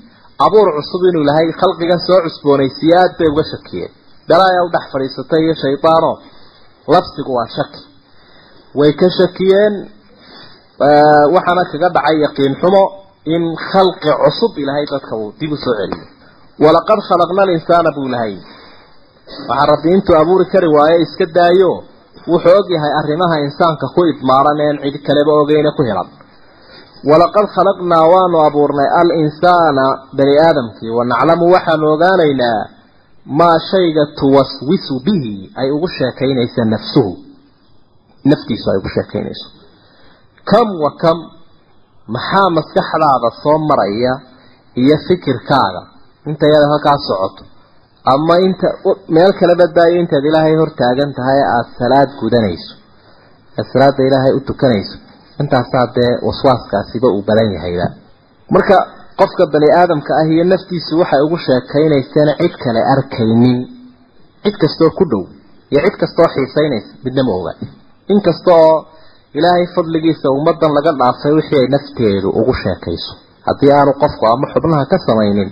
[0.47, 3.91] Abuur cusub inuu ilaahay khalqigan soo cusboonaysiiye aada bay uga shakiyeen.
[4.29, 6.11] Balaayaa udhex fadhiisatay iyo shaydaano
[6.95, 7.83] labsigu waa shaki
[8.75, 9.75] way ka shakiyeen
[11.35, 12.83] waxaana kaga dhacay yaqiin xumo
[13.35, 15.75] in khalqi cusub ilaahay dadka uu dib u soo
[16.65, 18.35] walaqad khalaqna alinsaana buu lahay
[19.49, 21.73] waxaa rabbi intuu abuuri kari waaye iska daayo
[22.33, 26.09] wuxuu og yahay arrimaha insaanka ku idmaaran een cid kaleba ogeyne ku helan
[27.11, 29.85] walaqad khalaqnaa waanu abuurnay al insaana
[30.19, 32.61] bani aadamkii wanaclamu waxaanu ogaanaynaa
[33.39, 37.13] maa shayga tuwaswisu bihi ay ugu sheekaynaysa nafsuhu.
[38.31, 39.47] Naftiisu ay ugu sheekaynayso.
[40.51, 41.19] Kam wa kam
[42.15, 44.13] maxaa maskaxdaada soo maraya
[44.83, 45.83] iyo fikirkaaga?
[46.31, 47.43] Inta yada halkaa socoto
[48.05, 48.69] ama inta
[49.15, 52.73] meel kala badbaayo intaad ilaahay hor taagan tahay aada salaad gudanayso.
[53.59, 54.97] Aad salaada ilaahay u tukanayso.
[55.41, 57.87] Intaasaa dee waswaaskaasiba uu badan yahayba
[58.55, 58.77] marka
[59.21, 63.59] qofka bani aadamka ah iyo naftiisu waxay ugu sheekaynayseen cid kale arkaynin.
[64.45, 65.23] Cid kastoo ku dhow
[65.73, 67.53] iyo cid kastoo xiisaynaysa midna ma oga.
[68.13, 68.77] Inkasta oo
[69.39, 73.13] ilaahay fadligiisa ummadan laga dhaafay wixii ay nafteedu ugu sheekayso.
[73.47, 75.51] Haddii aanu qofku ama xubnaha ka samaynin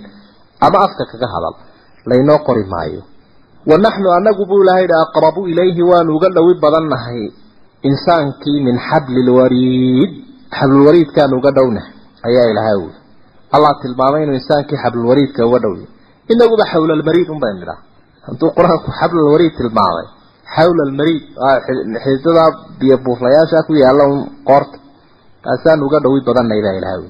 [0.65, 1.55] ama afka kaga hadal
[2.09, 3.01] laynoo qori maayo.
[3.69, 7.21] Wa naxnu anagu buu ilahay hi aqrabu ilayhi waanu uga dhowi badannahay
[7.89, 10.11] insaankii min xabli lwariid
[10.57, 11.93] xablulwariidkaanu uga dhownahay
[12.27, 12.91] ayaa ilahay ui
[13.55, 15.87] allah tilmaamay inuu insaankii xablulwariidka uga dhowya
[16.33, 17.81] inaguba xawlalmariid un baynu nidhaha
[18.27, 20.05] hadduu qur'aanku xablulwariid tilmaamay
[20.55, 21.23] xawla almariid
[22.03, 22.45] xididada
[22.79, 24.77] biyo buuflayaasha ku yaalla un qoorta
[25.45, 27.09] kaasaanu uga dhowi badannahay baa ilahay ui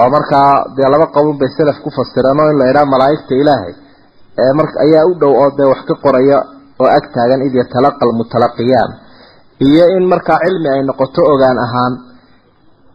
[0.00, 3.72] oo markaa dee laba qowlun bay salaf ku fasireen oo in la idhaha malaa'igta ilaahay
[4.58, 6.38] mar ayaa u dhow oo dee wax ka qoraya
[6.82, 8.90] oo ag taagan id yatalaqa almutalaqiyaan
[9.68, 11.94] iyo in markaa cilmi ay noqoto ogaan ahaan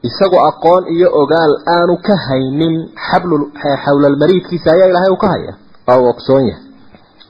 [0.07, 2.75] isagoo aqoon iyo ogaal aanu ka haynin
[3.07, 3.43] xablul
[3.85, 5.53] xawlalmariidkiisa ayaa ilaahay u ka haya
[5.87, 6.63] waa uu ogsoon yahay.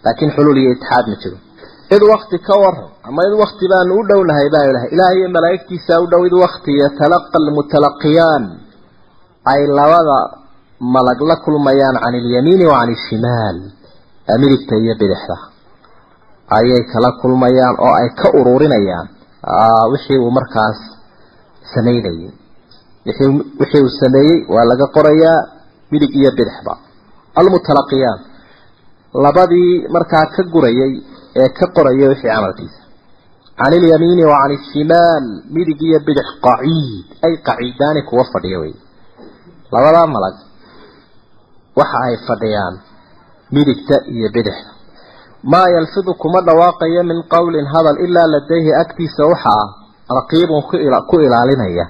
[0.05, 1.37] Laakiin xuluul iyo itixaad ma jiro.
[1.95, 5.93] Id wakti ka waran ama id wakti baanu u dhownahay baa ilahay ilaahay iyo malaa'igtiisa
[6.03, 8.43] u dhow id wakti yatalaqa almutalaqiyaan
[9.53, 10.19] ay labada
[10.95, 13.57] malag la kulmayaan can ilyamiini wa can ishimaal
[14.41, 15.35] midigta iyo bidixda
[16.57, 19.07] ayay kala kulmayaan oo ay ka ururinayaan
[19.93, 20.79] wixii uu markaas
[21.73, 22.31] samaynayey
[23.59, 25.39] wixii uu sameeyey waa laga qorayaa
[25.91, 26.73] midig iyo bidixba
[27.39, 28.19] almutalaqiyaan
[29.25, 30.93] labadii markaa ka gurayay
[31.41, 32.81] ee ka qoraya wixii camalkiisa.
[33.59, 37.05] Can ilyamiini wa can ishimaal midig iyo bidix qaciid.
[37.25, 38.73] Ay qaciidaani kuwa fadhiya wey
[39.73, 40.35] labadaa malag
[41.79, 42.75] waxa ay fadhiyaan
[43.53, 44.71] midigta iyo bidixda.
[45.51, 49.67] Maa yalfidu kuma dhawaaqayo min qowlin hadal ilaa ladayhi agtiisa waxa ah
[50.17, 50.61] raqiibun
[51.09, 51.85] ku ilaalinaya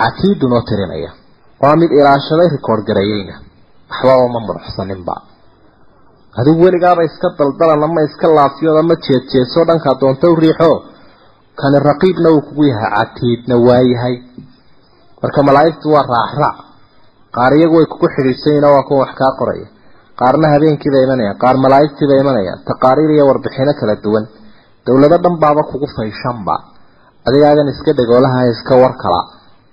[0.00, 1.10] catiidun oo tirinaya.
[1.62, 3.34] Waa mid ilaashaday rikoord gareeyeyna.
[3.90, 5.14] Waxbaba ma muruxsaninba
[6.40, 10.70] adigu weligaaba iska daldalan ama iska laafiyood ama jeedjeeso dhankaa doonta u riixo.
[11.60, 14.16] Kani raqiibna uu kugu yahay catiidna waa yahay.
[15.22, 16.56] Marka malaa'igtu waa raacraac
[17.36, 19.66] qaar iyagu way kugu xidhiidsanyiin waa kuwa wax kaa qoraya
[20.20, 24.24] qaarna habeenkiiba imanayaan qaar malaa'igtiiba imanayaan taqaariir iyo warbixino kala duwan.
[24.86, 26.54] Dowlado dhan baaba kugu fayshanba
[27.28, 29.20] adigaagan iska dhegoolaha iska warkala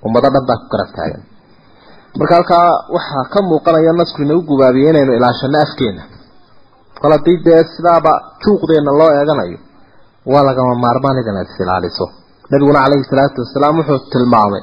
[0.06, 1.22] ummado dhan baa ku garab taagan.
[2.20, 6.04] Marka halkaa waxaa ka muuqanaya nasku inagu gubaabiyey inaynu ilaashano afkeena
[7.02, 8.12] kol haddii dee sidaaba
[8.44, 9.58] juuqdeena loo eeganayo
[10.32, 12.06] waa lagama maarmaan idan aad is ilaaliso.
[12.52, 14.62] Nabiguna calayhi salaatu wasalaam wuxuu tilmaamay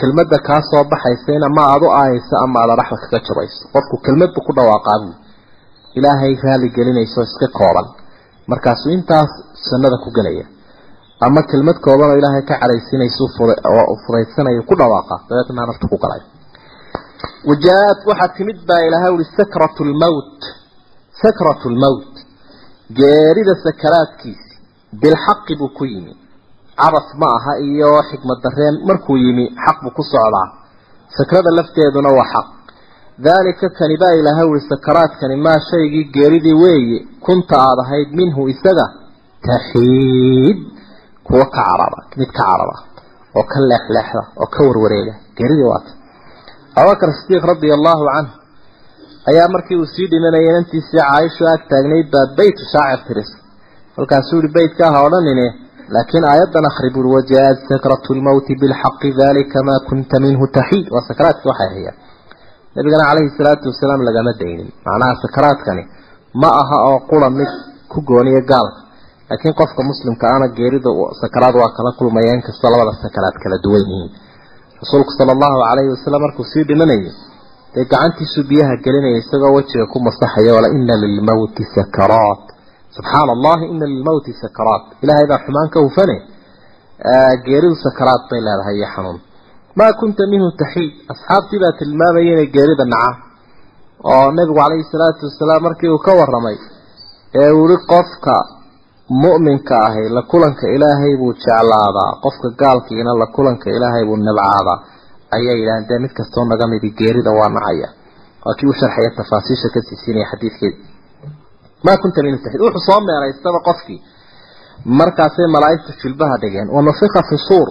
[0.00, 3.96] kelmadda kaa soo baxaysa in ama aada u aayayso ama aada dhaxda kaga jabayso qofku
[4.06, 5.14] kelmadbu ku dhawaaqaa buu
[5.98, 7.86] ilaahay raali gelinayso iska kooban.
[8.50, 9.30] Markaasuu intaas
[9.68, 10.44] sunnada ku gelaya.
[11.26, 13.24] Ama kelmad kooban oo ilaahay ka cadhaysiinayso
[13.74, 16.22] oo fudaysanayo ku dhawaaqa dabeetna nafta ku galay.
[17.48, 20.40] Wajaat waxaa timid baa ilaahay uri sakratu lmowt
[21.22, 22.12] sakratu lmowt
[22.98, 24.52] geerida sakaraadkiisi
[25.02, 26.12] bilxaqi buu ku yimi
[26.80, 30.46] cabas ma aha iyo xikmad dareen markuu yimi xaq buu ku socdaa.
[31.16, 32.46] Sakrada lafteeduna waa xaq.
[33.26, 38.86] Daalika kani baa ilaahay uri sakaraadkani maa shaygii geeridii weeye kunta aada ahayd minhu isaga
[39.46, 40.58] taxiid
[41.26, 42.76] kuwa ka caraba mid ka caraba
[43.38, 45.90] oo ka leexleexda oo ka warwareega geeridii waata.
[46.78, 48.32] Abubakar sidiiq radia allahu canhu
[49.30, 53.30] ayaa markii uu sii dhimanayay inantiisii caaisho ag taagnayd baa beytu shaacir tiris.
[53.96, 55.46] Markaasuu yihi beytka ha odhanine
[55.94, 61.46] laakiin aayadan akhri buri wajaat sakratu lmowti bilxaqi dalika maa kunta minhu taxiid waa sakaraadki
[61.50, 61.96] waxay hayaan
[62.76, 65.82] nabigana calayhi salaatu wasalaam lagama daynin macnaha sakaraadkani
[66.42, 67.50] ma aha oo qura mid
[67.92, 68.80] ku gooniya gaalka
[69.30, 70.90] laakiin qofka muslimka ana geerida
[71.22, 74.10] sakaraad waa kala kulmaya inkastoo labada sakaraad kala duwan yihiin
[74.82, 77.12] rasuulku sala allahu calayhi wasalam markuu sii dhimanayay
[77.74, 82.42] dee gacantiisuu biyaha gelinaya isagoo wejiga ku masaxaya wala ina lilmowti sakaraat
[82.96, 84.84] subxaana allahi ina lilmowti sakaraat.
[85.02, 86.16] Ilaahay baa xumaan ka hufane
[87.46, 89.18] geeridu sakaraad bay leedahay iyo xanuun.
[89.78, 90.90] Maa kunta minhu taxiid.
[91.12, 93.16] Asxaabtii baa tilmaamayay inay geerida nacaan
[94.12, 96.56] oo nebigu calayhi salaatu wasalaam markii uu ka waramay
[97.42, 98.34] ee uri qofka
[99.22, 102.10] mu'minka ahi la kulanka ilaahay buu jeclaadaa.
[102.24, 104.78] Qofka gaalkiina la kulanka ilaahay buu nabcaadaa.
[105.36, 107.88] Ayay yidhahdeen dee mid kastoo naga midi geerida waa nacaya.
[108.44, 110.76] Waa kii u sharxaya tafaasiisha ka siisiinaya xadiidkeeda
[111.84, 114.00] maa kunta min taxid wuxuu soo meeraystaba qofkii.
[114.98, 116.68] Markaasay malaa'igtu jilbaha dhigeen.
[116.76, 117.68] Wanufika fi suur.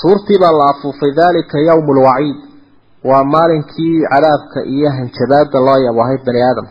[0.00, 2.36] Suurtii baa la afuufay daalika yowmu lwaciid
[3.08, 6.66] waa maalinkii cadaabka iyo hanjabaada loo yabahay bani aadam.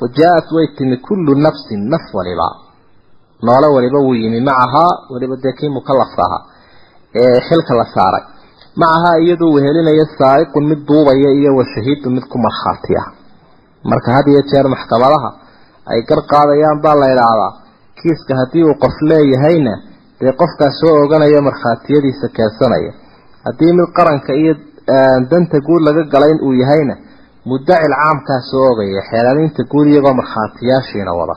[0.00, 2.48] Wajaa-at way timi kullu nafsin naf waliba.
[3.42, 4.40] Noole waliba wuu yimi.
[4.40, 6.42] Macahaa waliba dee kii mukalafka ahaa.
[7.14, 8.24] Ee xilka la saaray.
[8.76, 12.12] Macahaa iyadoo wehelinaya saa'iqun mid duubaya iyo wa shahiidun
[15.92, 17.52] ay gar qaadayaan baa la idhaahdaa
[18.00, 19.74] kiiska haddii uu qof leeyahayna
[20.20, 22.92] dee qofkaas soo oganaya markhaatiyadiisa keensanaya.
[23.46, 24.52] Haddii mid qaranka iyo
[25.30, 26.94] danta guud laga galay uu yahayna
[27.50, 31.34] mudacil caamkaa soo ogaya xeelaalinta guud iyagoo markhaatiyaashiina wada.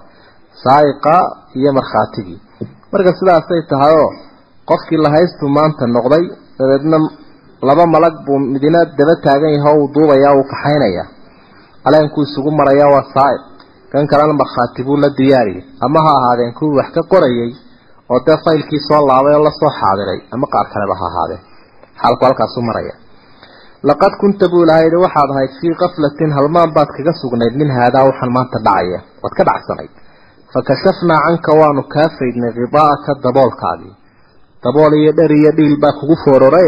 [0.63, 1.13] Saa'iqa
[1.59, 2.39] iyo markhaatigii.
[2.91, 4.09] Marka sidaasay tahayoo
[4.69, 6.23] qofkii lahaystu maanta noqday
[6.59, 6.97] dabeedna
[7.69, 11.03] laba malag buu midina daba taagan yahay oo uu duubayaa uu kaxaynaya.
[11.87, 13.41] Aleenkuu isugu marayaa waa saa'iq
[13.91, 17.51] kan kalena markhaati buu la diyaariyay ama ha ahaadeen kuwii wax ka qorayay
[18.11, 21.41] oo dee faylkii soo laabay oo la soo xaadiray ama qaar kaleba ha ahaadeen.
[22.01, 22.93] Xaalku halkaasu maraya.
[23.89, 28.31] Laqad kunta buu ilahayd waxaad ahayd fii kaflatin halmaan baad kaga sugnayd min haadaa waxaan
[28.37, 28.99] maanta dhacaya.
[29.23, 29.91] Waad ka dhacsanayd.
[30.53, 33.93] Fakashafnaa canka waanu kaa faydnay khidaa'aka daboolkaagii
[34.63, 36.65] dabool iyo dhar iyo dhiil baa kugu foorore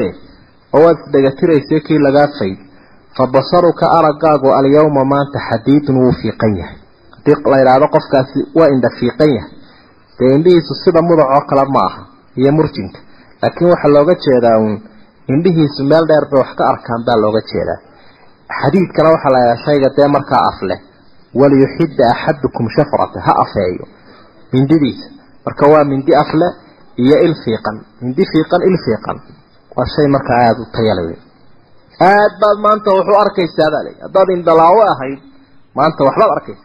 [0.76, 2.60] oo waad isdhegatiraysay kii lagaa fayd.
[3.18, 6.78] Fa basaruka araggaagu alyawma maanta xadiidun wuu fiiqan yahay
[7.26, 9.52] haddii la yidhaahdo qofkaasi waa indha fiiqan yahay.
[10.18, 12.02] Dee indhihiisu sida mudac oo kale ma aha
[12.40, 13.00] iyo murjinka.
[13.42, 14.76] Laakiin waxaa looga jeedaa uun
[15.34, 17.80] indhihiisu meel dheer bay wax ka arkaan baa looga jeedaa.
[18.60, 20.80] Xadiidkana waxaa la yidhaha shayga dee markaa af leh.
[21.40, 23.86] Waliyuxidda axadukum shafrata ha afeeyo.
[24.54, 25.08] Mindidiisa
[25.46, 26.48] marka waa mindi afle
[27.04, 27.76] iyo il fiiqan.
[28.02, 29.18] Mindi fiiqan il fiiqan.
[29.76, 31.20] Waa shay markaa aada u tayale wey
[32.10, 35.20] aada baad maanta wuxuu arkaysaa baa lay haddaad indhalaawo ahayd
[35.78, 36.64] maanta waxbaad arkaysa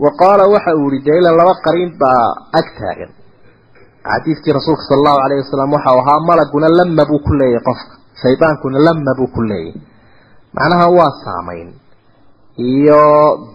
[0.00, 2.24] yihi laba qariin baa
[2.58, 3.10] ag taagan.
[4.10, 8.78] Xadiidkii rasuulka sala allahu calayhi wasalam waxau ahaa malaguna lama buu ku leeyahay qofka shaydaankuna
[8.86, 9.80] lama buu ku leeyahay
[10.56, 11.68] macnaha waa saamayn
[12.56, 13.02] iyo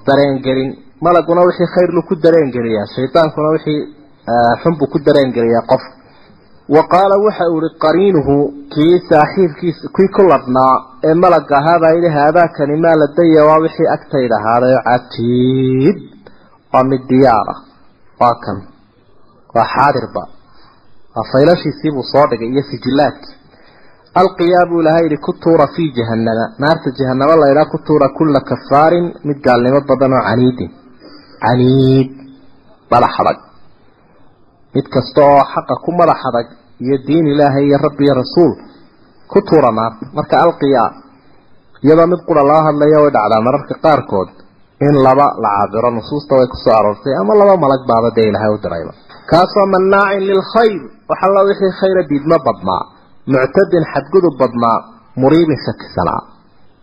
[0.07, 0.71] dareengelin.
[1.01, 3.81] Malaguna wixii khayrlu ku dareengeliyaa shaydaankuna wixii
[4.61, 5.93] xun buu ku dareengeliyaa qofka.
[6.75, 8.35] Wa qaala waxa uu ihi qariinuhu
[8.73, 10.73] kii saaxiibkiisa kii ku ladhnaa
[11.07, 15.97] ee malaga ahaabaa yidhi haadaakani maa ladaya waa wixii agtayda ahaaday catiid
[16.75, 17.59] waa mid diyaar ah
[18.21, 18.57] waa kan
[19.55, 20.23] waa xaadirba
[21.15, 23.33] waa faylashiisiibuu soo dhigay iyo sijilaadkii
[24.21, 29.07] alqiyaa buu ilahay yihi ku tuura fii jahanama naarta jahanamo laydhaa ku tuura kulla kafaarin
[29.27, 30.71] mid gaalnimo badan oo caniidin.
[31.43, 32.09] Caniid
[32.91, 33.37] madax adag.
[34.75, 36.47] Mid kasta oo xaqa ku madax adag
[36.85, 38.53] iyo diin ilaahay iyo rabbi iyo rasuul
[39.31, 40.03] ku tuura naarta.
[40.17, 40.89] Marka alqiyaa
[41.85, 44.29] iyadoo mid qura loo hadlayo way dhacdaa mararka qaarkood
[44.81, 48.51] in laba la cabiro nusuusta way ku soo aroortay ama laba malag baaba dee ilahay
[48.55, 48.93] u dirayba.
[49.31, 50.75] Kaasoo manaacin lilkhayr
[51.09, 52.83] waxalla wixii khayra diidma badnaa
[53.33, 54.77] muctadin xadgudub badnaa
[55.21, 56.21] muriibin shakisanaa.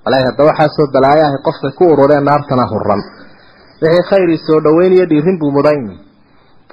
[0.05, 3.01] Walahi hadda waxaasoo balaayahay qofkay ku urureen naartana huran
[3.83, 5.99] wixii khayrii soo dhaweyn iyo dhiirin buu mudan yahi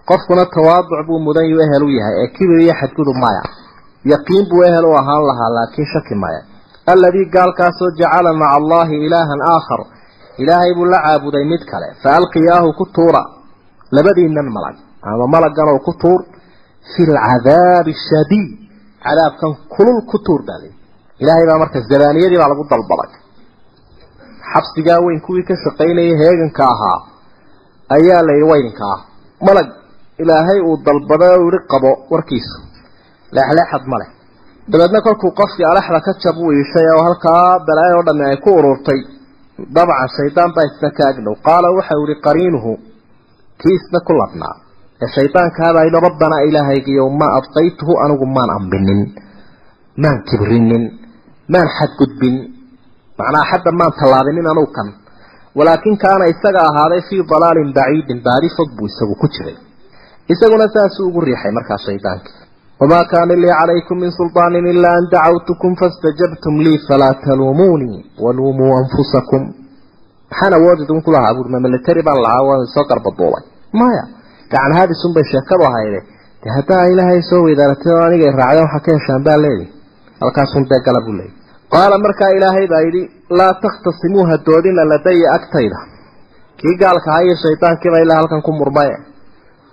[0.09, 3.43] qofkuna tawaaduc buu mudan yu ehel u yahay ee kibir iyo xadgudub maya.
[4.13, 6.41] Yaqiin buu ehel u ahaan lahaa laakiin shaki maya.
[6.91, 9.81] Alladii gaalkaasoo jacala maca allahi ilaahan aakhar
[10.43, 11.87] ilaahay buu la caabuday mid kale.
[12.03, 13.21] Fa alqiyaahu ku tuura.
[13.95, 14.75] Labadiinan malag.
[15.09, 16.19] Ama malaggan oo ku tuur.
[16.91, 18.49] Fi lcadaabi shadiid.
[19.05, 20.73] Cadaabkan kulul ku tuur baa lii
[21.21, 23.11] ilaahay baa marka zabaaniyadii baa lagu dalbaday
[24.51, 26.97] xabsigaa weyn kuwii ka shaqaynayay heeganka ahaa
[27.97, 28.99] ayaa la yidhi waydinka ah
[29.47, 29.67] malag
[30.21, 32.57] ilaahay uu dalbaday oo yihi qabo warkiisu.
[33.35, 34.09] Leexleexad ma leh.
[34.71, 38.99] Dabeedna kolkuu qofkii alaxda ka jab u iishay oo halkaa balaayo dhammi ay ku ururtay
[39.75, 42.71] dabcan shaydaan baa isna agdhow qaala waxau yihi qariinuhu
[43.61, 44.55] kii isna ku ladnaa.
[45.03, 49.01] Ee shaydaankaabaa yidhi rabbanaa ilaahaygiiyow maa abqaytuhu anigu maan ambinin
[50.03, 50.83] maan kibrinin
[51.53, 52.35] maan xadgudbin.
[53.19, 54.89] Macnaa xadda maan tallaabinin anugu kan.
[55.57, 59.57] Walaakin kaana isaga ahaaday fii dalaalin baciidin baadi fog buu isagu ku jiray.
[60.33, 62.38] Isaguna saasuu ugu riixay markaa shaydaankii
[62.81, 69.41] wamaa kaana lii calaykum min sulطaanin ilaa an dacawtukum faاstajabtum lii falaa taluumuunii waluumuu anfusakum
[70.31, 73.43] maxaan awood idinku lahaa buuri ma military baan lahaa waan soo garbaduulay
[73.81, 74.03] maya
[74.51, 75.99] gacan haadisun bay sheekadu ahayde
[76.43, 79.65] de haddaa ilaahay soo weydaaratay oo aniga raacdeen waxaa ka heshaan baa leedi
[80.21, 81.33] halkaasun dee gala buu leeyay
[81.73, 83.03] qaala markaa ilaahay baa yidhi
[83.39, 85.79] laa takhtasimuuha doodina ladaya agtayda
[86.59, 87.09] kii gaalka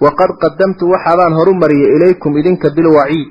[0.05, 3.29] waqad qadamtu waxaabaan horu mariyay ilaykum idinka bilwaciid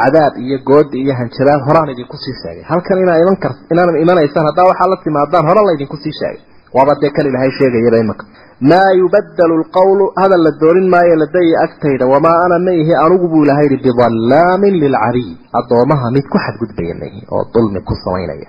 [0.00, 4.46] cadaab iyo goodi iyo hanjabaad horaan idinku sii sheegay halkan inaa iman kar inaanan imanaysaan
[4.50, 6.40] haddaa waxaa la timaadaan hore laydinku sii sheegay
[6.76, 8.24] waaba dee kan ilaahay sheegayaba imaka
[8.70, 13.42] maa yubadalu lqawlu hadal la doorin maayo ladaya agtayda wamaa ana ma ihi anugu buu
[13.46, 18.48] ilahay yihi bidallaamin lilcabiid addoomaha mid ku xadgudbaya ma ihi oo dulmi ku samaynaya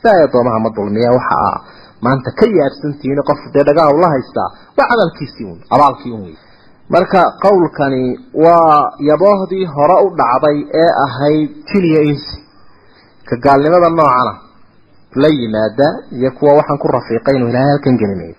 [0.00, 1.36] ilaahay addoomaha ma dulmiya waxa
[2.06, 6.36] maanta ka yaabsantihiin qof dee dhagaa ula haystaa waa camalkiisii un abaalkii un wey
[6.94, 8.02] marka qowlkani
[8.44, 8.76] waa
[9.10, 12.36] yaboohdii hore u dhacday ee ahayd jiniya insi
[13.28, 14.34] ka gaalnimada noocana
[15.22, 15.86] la yimaada
[16.16, 18.34] iyo kuwa waxaan ku rafiiqay inuu ilaahay halkan gelinayo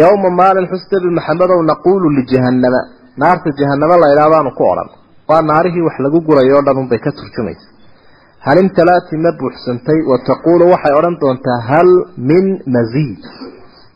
[0.00, 2.80] yowma maalin xustabi maxamedow naquulu lijahannama
[3.22, 4.88] naarta jahanamo la idhahdaanu ku odhan.
[5.28, 7.66] Waa naarihii wax lagu gurayo o dhan unbay ka turjumaysa
[8.46, 11.88] hal imtalaati ma buuxsantay wa taquulu waxay odhan doontaa hal
[12.30, 12.44] min
[12.76, 13.20] masiid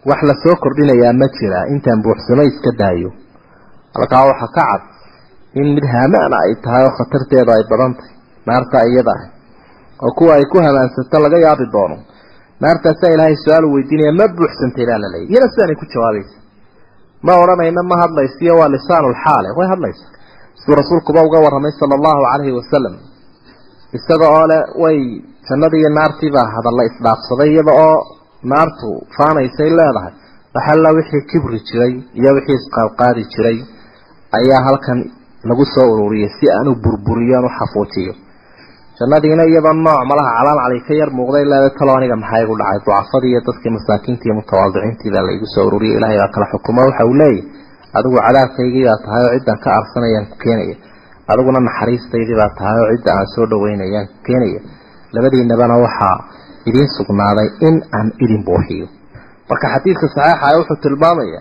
[0.08, 1.60] wax la soo kordhinayaa ma jira.
[1.74, 3.10] Intaan buuxsamay iska daayo.
[3.96, 4.82] Halkaa waxaa ka cad
[5.60, 8.12] in mid haamaana ay tahay oo khatarteedu ay badan tahay.
[8.48, 9.22] Naarta iyada ah.
[10.04, 11.96] Oo kuwa ay ku hamaansato laga yaabi doono.
[12.62, 16.36] Naartaasaa ilaahay su'aal weydiinaya ma buuxsantay baa la leeyay iyana sidaanay ku jawaabaysa.
[17.26, 20.04] Ma odhanayna ma hadlaysiyo waa lisaanulxaale way hadlaysa.
[20.60, 22.94] Siduu rasuulkuba uga warramay sala allahu calayhi wasalam
[23.98, 24.98] isaga oo le way
[25.48, 27.96] jannadii iyo naartiibaa hadalla isdhaafsaday iyada oo
[28.52, 30.12] naartu faanaysay leedahay.
[30.56, 33.58] Waxalla wixii kibri jiray iyo wixii isqaadqaadi jiray
[34.38, 34.98] ayaa halkan
[35.48, 38.12] lagu soo ururiyay si aan u burburiyo aan u xafuujiyo.
[38.98, 42.78] Jannadiina iyadoo nooc malaha calaan cali ka yar muuqday leeda talo aniga maxaa igu dhacay?
[42.84, 47.04] Ducafadii iyo dadkii masaakiintii iyo mutawaadiciintii baa laigu soo ururiyay ilaahay baa kala xukumo waxa
[47.10, 47.40] uu leeyahy
[47.98, 50.76] adigu cadaabkaygii baa tahay oo ciddan ka arsanayaan ku keenaya
[51.32, 54.60] adiguna naxariistaydii baa tahay oo cidda aan soo dhaweynayaan ku keenaya
[55.16, 56.16] labadiinabana waxaa
[56.68, 58.86] idiin sugnaaday in aan idin buuxiyo.
[59.50, 61.40] Marka xadiidka saxiixa wuxuu tilmaamaya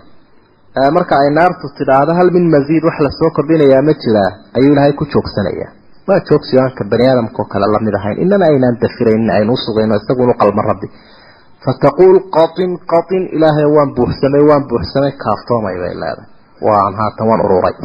[0.98, 4.94] marka ay naartu tidhaahdo hal min masiid wax la soo kordhinayaa ma jiraa ayuu ilaahay
[5.00, 5.68] ku joogsanaya
[6.08, 8.18] waa joogsi aan ka bani aadamkao kale la mid ahayn.
[8.24, 10.88] Inana aynaan dafirayn aynu usugayno isagunu qalma rabbi.
[11.66, 16.28] Fataquul qatin qatin ilaahay waan buuxsamay waan buuxsamay kaaftoomay bay leedahay.
[16.68, 17.76] Waan haatan waan ururay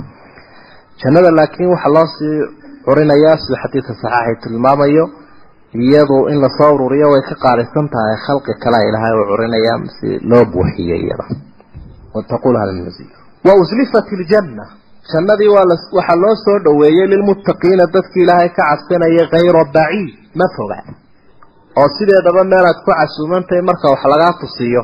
[1.03, 2.37] jannada laakiin waxaa loo sii
[2.87, 5.05] curinayaa siduu xadiidka saxiixay tilmaamayo
[5.85, 10.09] iyadu in la soo ururiyo way ka qaalisan tahay khalqi kale ilaahay uu curinaya si
[10.31, 11.25] loo buuxiyo iyada.
[12.15, 13.11] Wataqul hal min masiid
[13.47, 14.65] wa uslifat aljanna.
[15.13, 15.67] Jannadii waa
[15.99, 20.79] waxaa loo soo dhoweeyey lilmuttaqiina dadkii ilaahay ka cabsanayay hayra baciid ma foga
[21.81, 24.83] oo sideedaba meelaad ku casuumantahay marka wax lagaa tusiyo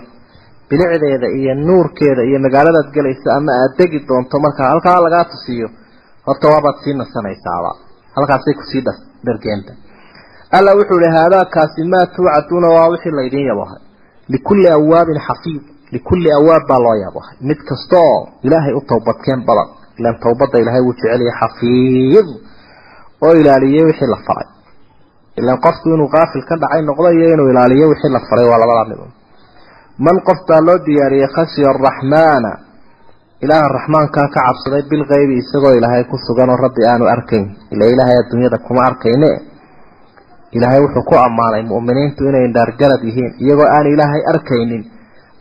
[0.69, 5.69] bilicdeeda iyo nuurkeeda iyo magaaladaad gelaysa ama aad degi doonto marka halkaa lagaa tusiyo
[6.27, 7.71] horta waabaad sii nasanaysaaba
[8.17, 8.83] halkaasay ku sii
[9.27, 9.73] dhargeenta
[10.57, 13.81] alla wuxuu ihi haadaakaasi maa tuucaduuna waa wixii laydin yabahay
[14.35, 15.63] likulli awaabin xafiid
[15.95, 19.69] likulli awaab baa loo yabahay mid kasta oo ilaahay u towbadkeen badan
[19.99, 22.29] ilaan towbadda ilaahay wuu jeceliyay xafiid
[23.27, 24.49] oo ilaaliyey wixii la faray.
[25.41, 28.85] Ilaan qofku inuu qaafil ka dhacay noqdo iyo inuu ilaaliyo wixii la faray waa labada
[28.91, 29.01] mid
[30.07, 32.51] man qof baa loo diyaariyey khashiya araxmaana
[33.45, 37.47] ilaaha raxmaankaa ka cabsaday bilkaybi isagoo ilaahay ku sugan oo rabbi aanu arkayn.
[37.75, 39.31] Ila ilaahay adduunyada kuma arkayne.
[40.57, 44.83] Ilaahay wuxuu ku ammaanay mu'miniintu inay dhaargarad yihiin iyagoo aan ilaahay arkaynin.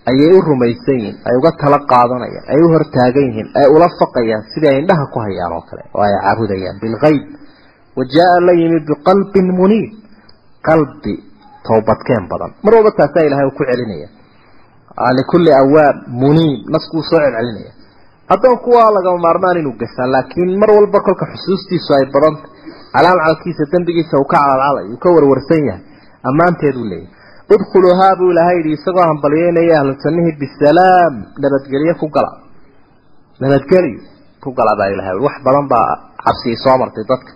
[0.10, 4.44] Ayay u rumaysan yihiin ay uga tala qaadanayaan ay u hortaagan yihiin ay ula faqayaan
[4.54, 5.84] sidii ay indhaha ku hayaan oo kale.
[5.96, 7.24] Oo ay caabudayaan bilkayb
[7.98, 9.92] wa jaa-a la yimid biqalbin muniib
[10.68, 11.14] qalbi
[11.68, 12.52] towbadkeen badan.
[12.64, 14.10] Mar walba taasaa ilahay uu ku celinaya
[15.20, 17.72] likulli awaab muniib naskuu soo celcelinaya
[18.30, 22.48] addoonku waa lagama maarmaan inuu gashaa laakiin mar walba kolka xusuustiisu ay badanta
[22.94, 25.82] calaalcalkiisa dembigiisa uu ka calaalcalay uu ka warwarsan yahay.
[26.30, 27.10] Ammaanteeduu leeyahy
[27.56, 31.14] udkhuluuhaa buu ilaahay yidhi isagoo hambalyeynaya ahlu jannihii bisalaam.
[31.44, 32.32] Nabadgelyo ku gala.
[33.42, 34.00] Nabadgelyo
[34.44, 35.90] ku gala baa ilahay wax badan baa
[36.26, 37.32] cabsigii soo martay dadka.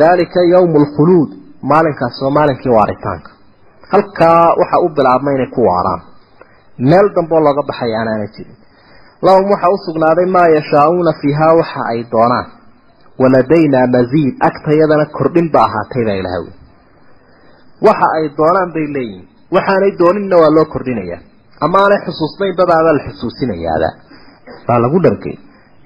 [0.00, 1.30] Daalika yawmu alkhuluud
[1.70, 3.30] maalinkaas waa maalinkii waaritaanka.
[3.92, 6.00] Halkaa waxaa u bilaabmay inay ku waaraan.
[6.90, 8.56] Meel damboo looga baxaya anaana jirin
[9.26, 12.46] lahum waxaa u sugnaaday maa yashaauuna fiihaa waxa ay doonaan.
[13.22, 16.52] Waladaynaa masiid agtayadana kordhin ba ahaatay baa ilahay wy
[17.86, 19.24] waxa ay doonaan bay leeyihiin
[19.56, 21.20] waxaanay dooninna waa loo kordhinayaa
[21.64, 23.88] ama aanay xusuusnaynba baaba la xusuusinayaaba
[24.68, 25.36] baa lagu dhargay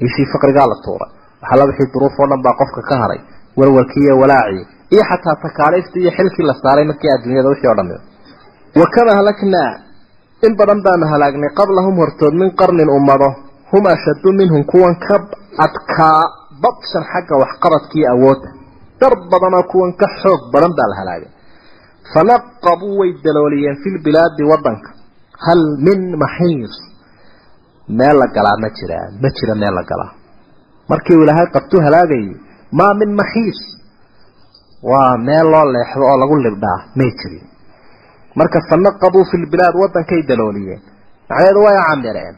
[0.07, 1.11] ishii faqrigaa la tuuray.
[1.43, 3.21] Waxalla wixii duruuf oo dhan baa qofka ka haray.
[3.59, 4.65] Walwalkii iyo walaacii
[4.95, 7.89] iyo xataa takaaliiftii iyo xilkii la saaray markii adduunyada wixii o dhan
[8.81, 9.71] wakama halaknaa
[10.47, 13.29] in badan baanu halaagnay qablahum hortood min qarnin ummado.
[13.73, 15.17] Hum ashaddu minhum kuwan ka
[15.67, 16.21] adkaa
[16.63, 18.49] badshan xagga waxqabadkiiyo awoodda.
[19.01, 21.31] Dar badanoo kuwan ka xoog badan baa la halaagay.
[22.13, 24.91] Fanaqabuu way dalooliyeen fi lbilaadi wadanka
[25.47, 26.75] hal min maxiis
[27.99, 30.13] meel la galaa ma jiraa ma jira meel la galaa.
[30.91, 32.29] Markii uu ilaahay qabtu halaagayay
[32.79, 33.61] maa min maxiis
[34.91, 37.45] waa meel loo leexdo oo lagu libdhaa may jirin
[38.35, 40.81] marka fanaqaduu fi lbilaad waddankay dalooliyeen.
[41.29, 42.35] Macnaheedu way camireen.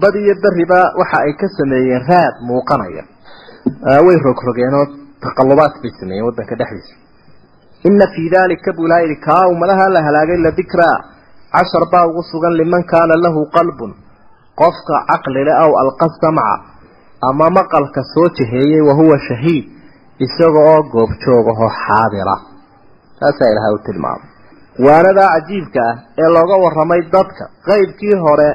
[0.00, 3.04] Badi iyo beriba waxa ay ka sameeyeen raad muuqanaya.
[4.06, 4.86] Way rogrogeenoo
[5.24, 6.94] taqalubaad bay sameeyeen waddanka dhexdiisa.
[7.88, 8.70] Ina fii dalika
[9.02, 10.98] yidhi kaa ummadaha la halaagay la dikraa.
[11.52, 13.94] Cashar baa ugu sugan liman kaana lahu qalbun.
[14.60, 16.54] Qofka caqlile aw alqa samca.
[17.22, 19.64] Ama maqalka soo jaheeyey wahuwa shahiid
[20.18, 22.36] isaga oo goobjoogahoo xaadira.
[23.20, 24.35] Taasaa ilahay u tilmaamay
[24.84, 28.48] waanadaa cajiibka ah ee looga warramay dadka qeybkii hore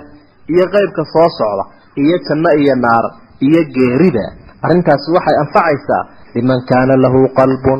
[0.53, 1.63] iyo qeybka soo socda
[2.03, 3.05] iyo janno iyo naar
[3.47, 4.25] iyo geerida.
[4.65, 6.03] Arrintaasi waxay anfacaysaa
[6.35, 7.79] liman kaana lahu qalbun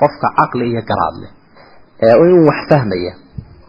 [0.00, 1.16] qofka caqli iyo garaad
[2.06, 3.12] ee inuu wax fahmaya.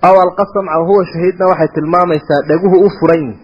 [0.07, 3.39] Aw alqa samca wahuwa shahiidna waxay tilmaamaysaa dhaguhu u furan yihiin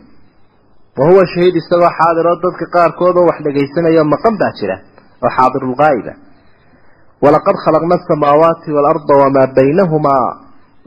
[1.00, 4.76] wahuwa shahiid isagoo xaadiroo dadka qaarkood oo wax dhagaysanayo maqan baa jira
[5.24, 6.14] oo xaadirulgaa'iba
[7.24, 10.28] walaqad khalaqna asamaawaati waalarda wamaa baynahumaa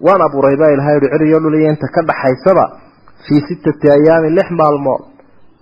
[0.06, 2.64] waan abuuray baa ilahay uhi ciriyo dhuliya ka dhaxaysaba
[3.24, 5.02] fii sittati ayaamin lix maalmood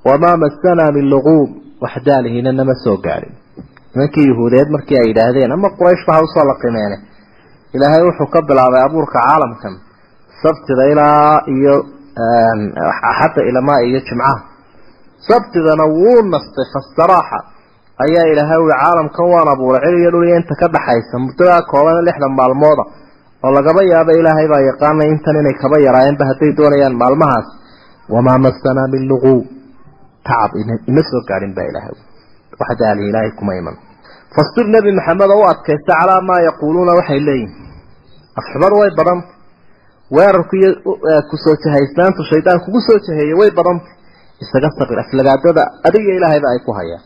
[0.09, 1.49] wamaa masanaa min luquub
[1.82, 3.32] wax daalihina nama soo gaadhin.
[3.95, 6.97] Nimankii yuhuudeed markii ay yidhaahdeen ama qurayshba ha u soo laqimeene
[7.74, 9.74] ilaahay wuxuu ka bilaabay abuurka caalamkan
[10.43, 11.74] sabtida ilaa iyo
[13.11, 14.37] axadda ilamaa iyo jimcaha.
[15.28, 17.39] Sabtidana wuu nastay fastaraaxa.
[18.05, 22.84] Ayaa ilaahay ui caalamkan waan abuuray cil iyo dhuliya ka dhaxaysa muddadaa kooban lixdan maalmooda
[23.47, 27.47] oo lagaba yaabo ilaahay baa yaqaanay intan inay kaba yaraayeenba hadday doonayaan maalmahaas.
[28.14, 29.42] Wamaa masanaa min luquub
[30.28, 30.51] tacab
[30.90, 31.94] ima soo gaadhin baa ilaahay
[32.61, 33.76] wax daali ilaahay kuma iman.
[34.34, 37.53] Fasbir nebi maxamed oo u adkaysta calaa maa yaquuluuna waxay leeyihiin
[38.40, 39.28] afxumadu way badanta
[40.16, 40.70] weerarku iyo
[41.30, 43.88] ku soo jahaysnaantu shaydaan kugu soo jaheeyey way badanta
[44.44, 47.03] isaga sabir aflagaadada adiga ilaahayba ay ku hayaan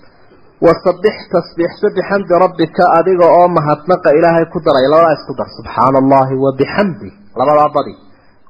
[0.66, 6.34] wasabix tasbiixsa bixamdi rabbika adiga oo mahadnaqa ilaahay ku daray labadaa isku dar subxaana allahi
[6.44, 7.08] wa bixamdi
[7.40, 7.94] labadaa badi.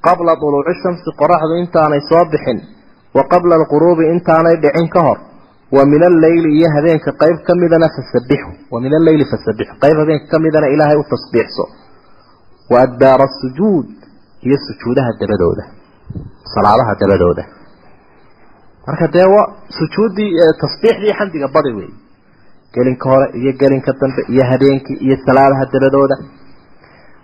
[0.06, 2.58] Qabla duluuci shamsi qoraxdu intaanay soo bixin
[3.16, 5.18] wa qabla alquruubi intaanay dhicin ka hor
[5.76, 10.26] wa min alleyli iyo habeenka qayb ka midana fasabixu wa min alleyli fasabixu qayb habeenka
[10.32, 11.64] ka midana ilaahay u tasbiixso.
[12.72, 13.88] Wa adbaara asujuud
[14.46, 15.64] iyo sujuudaha dabadooda
[16.54, 17.42] salaadaha dabadooda
[18.90, 19.26] marka dee
[19.78, 20.30] sujuuddii
[20.60, 21.90] tasbiixdii xamdiga badi wey
[22.74, 26.16] gelinka hore iyo gelinka dambe iyo habeenkii iyo salaadaha dabadooda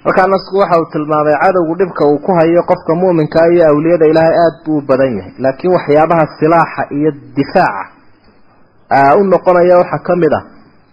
[0.04, 4.36] halkaa nasku waxa uu tilmaamay cadowgu dhibka uu ku hayo qofka mu'minkaa iyo awliyada ilaahay
[4.42, 5.32] aada buu u badan yahay.
[5.38, 10.44] Laakiin waxyaabaha silaaxa iyo difaaca u noqonaya waxaa ka mid ah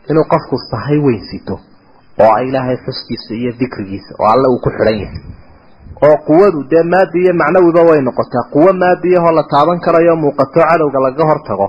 [0.10, 1.56] inuu qofku sahay weynsito
[2.24, 5.22] oo ilaahay xuskiisa iyo dikrigiisa oo alle uu ku xidhan yahay
[6.06, 8.50] oo quwadu dee maadi iyo macnawiba way noqotaa.
[8.54, 11.68] Quwo maadiyahoo la taaban karayo muuqato cadowga laga hortago.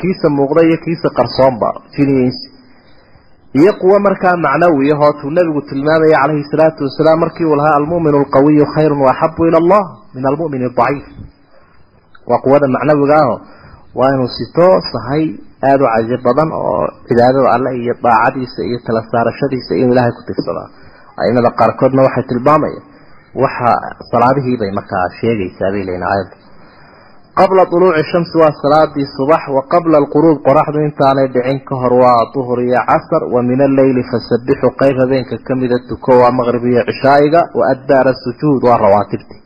[0.00, 1.68] Kiisa muuqda iyo kiisa qarsoonba
[3.60, 8.66] iyo quwo markaa macnawiyahoo tuu nabigu tilmaamaya calayhi salaatu wasalaam markii uu lahaa almu'minu alqawiyu
[8.74, 9.82] khayrun waaxabu ila allah
[10.14, 11.04] min almu'min aldaciif
[12.30, 13.34] waa quwada macnawiga aho
[13.98, 15.24] waa inuu sito sahay
[15.68, 20.22] aada u caji badan oo cibaadada alle iyo daacadiisa iyo tala saarashadiisa inuu ilaahay ku
[20.28, 20.68] tirsadaa.
[21.22, 22.82] Aimada qaarkoodna waxay tilmaamayaan
[23.42, 23.70] waxa
[24.12, 26.36] salaadihii bay markaa sheegaysaa bay leeyihiin aayadda
[27.38, 32.20] qabla duluuci shamsi waa salaadii subax wa qabla alquruub qoraxdu intaanay dhicin ka hor waa
[32.34, 37.40] duhur iyo casar wa min alleyli fasabixu qayb habeenka kamida tuko waa maqrib iyo cishaa'iga
[37.58, 39.36] wa adbaara sujuud waa rawaatibti.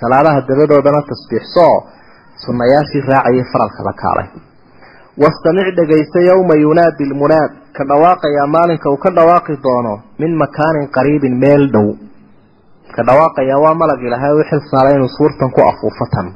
[0.00, 1.66] Salaadaha dabadoodana tasbiixso
[2.44, 4.28] sunnayaashii raacayay faralka la kaalay.
[5.22, 11.34] Wastamic dhegaysa yowma yunaadi lmunaad ka dhawaaqayaa maalinka uu ka dhawaaqi doono min makaanin qariibin
[11.42, 11.88] meel dhow
[12.96, 14.60] ka dhawaaqayaa waa malag ilaahay u xil
[14.96, 16.26] inuu suurtan ku afuufatan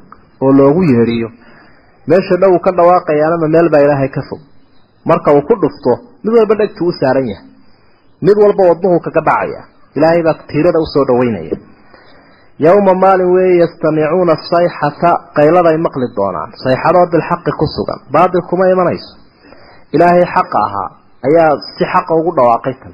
[0.43, 1.29] oo loogu yeedhiyo.
[2.09, 4.41] Meesha dhow ka dhawaaqayaanama meel baa ilaahay ka fog.
[5.05, 5.93] Marka uu ku dhufto
[6.25, 7.47] mid walba dhegtuu u saaran yahay.
[8.23, 9.61] Mid walba wadnuhu kaga dhacaya.
[9.97, 11.57] Ilaahay baa tiirada u soo dhaweynaya.
[12.59, 16.51] Yowma maalin weeye yastamicuuna sayxata qayladay maqli doonaan.
[16.65, 18.01] Sayxadoo bilxaqi ku sugan.
[18.13, 19.13] Baatil kuma imanayso.
[19.95, 20.89] Ilaahay xaqa ahaa
[21.29, 22.93] ayaa si xaqa ugu dhawaaqay tan.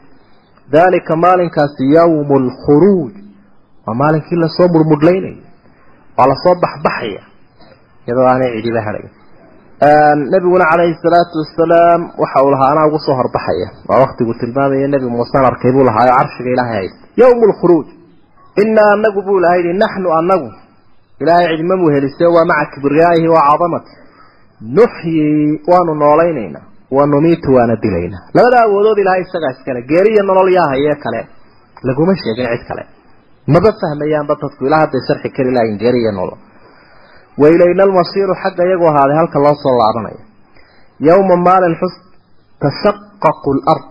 [0.72, 3.21] Daalika maalinkaasi yowmu lkhuruuj
[3.86, 5.40] waa maalinkii la soo murmudhlaynaya
[6.18, 7.22] waa la soo baxbaxaya
[8.06, 9.04] iyadoo aanay cidiba hadhay
[10.32, 13.68] nabiguna calayhi salaatu wasalaam waxa uu lahaa anaa ugu soo horbaxaya.
[13.88, 17.86] Waa waktigu tilmaamaya nebi muusaan arkay buu lahaayo carshiga ilaahay haysta yowmu lkhuruuj
[18.62, 20.48] inaa anagu buu ilahay yihi naxnu anagu.
[21.22, 23.92] Ilaahay cidima muhelisee waa maca kibriyaa'ihi wa cadamati
[24.78, 25.24] nuxyi
[25.70, 26.64] waanu noolaynaynaa
[26.96, 31.20] wa numiitu waana dilaynaa labada awoodood ilahay isagaa iskale geeriya nolol yaa hayee kale
[31.88, 32.82] laguma sheegin cid kale
[33.47, 36.38] maba fahmayaanba dadku ilaa hadday sharxi kari lahayn geeriya nolol
[37.43, 40.20] wailayna almasiiru xagga iyagu ahaaday halka loo soo laabanaya.
[41.09, 41.95] Yowma maalin xus
[42.62, 43.84] tashaqaqu lard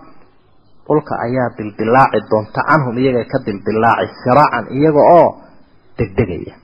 [0.86, 5.28] dhulka ayaa dildilaaci doonta canhum iyaga ka dildilaaci siraacan iyaga oo
[5.98, 6.54] degdegaya.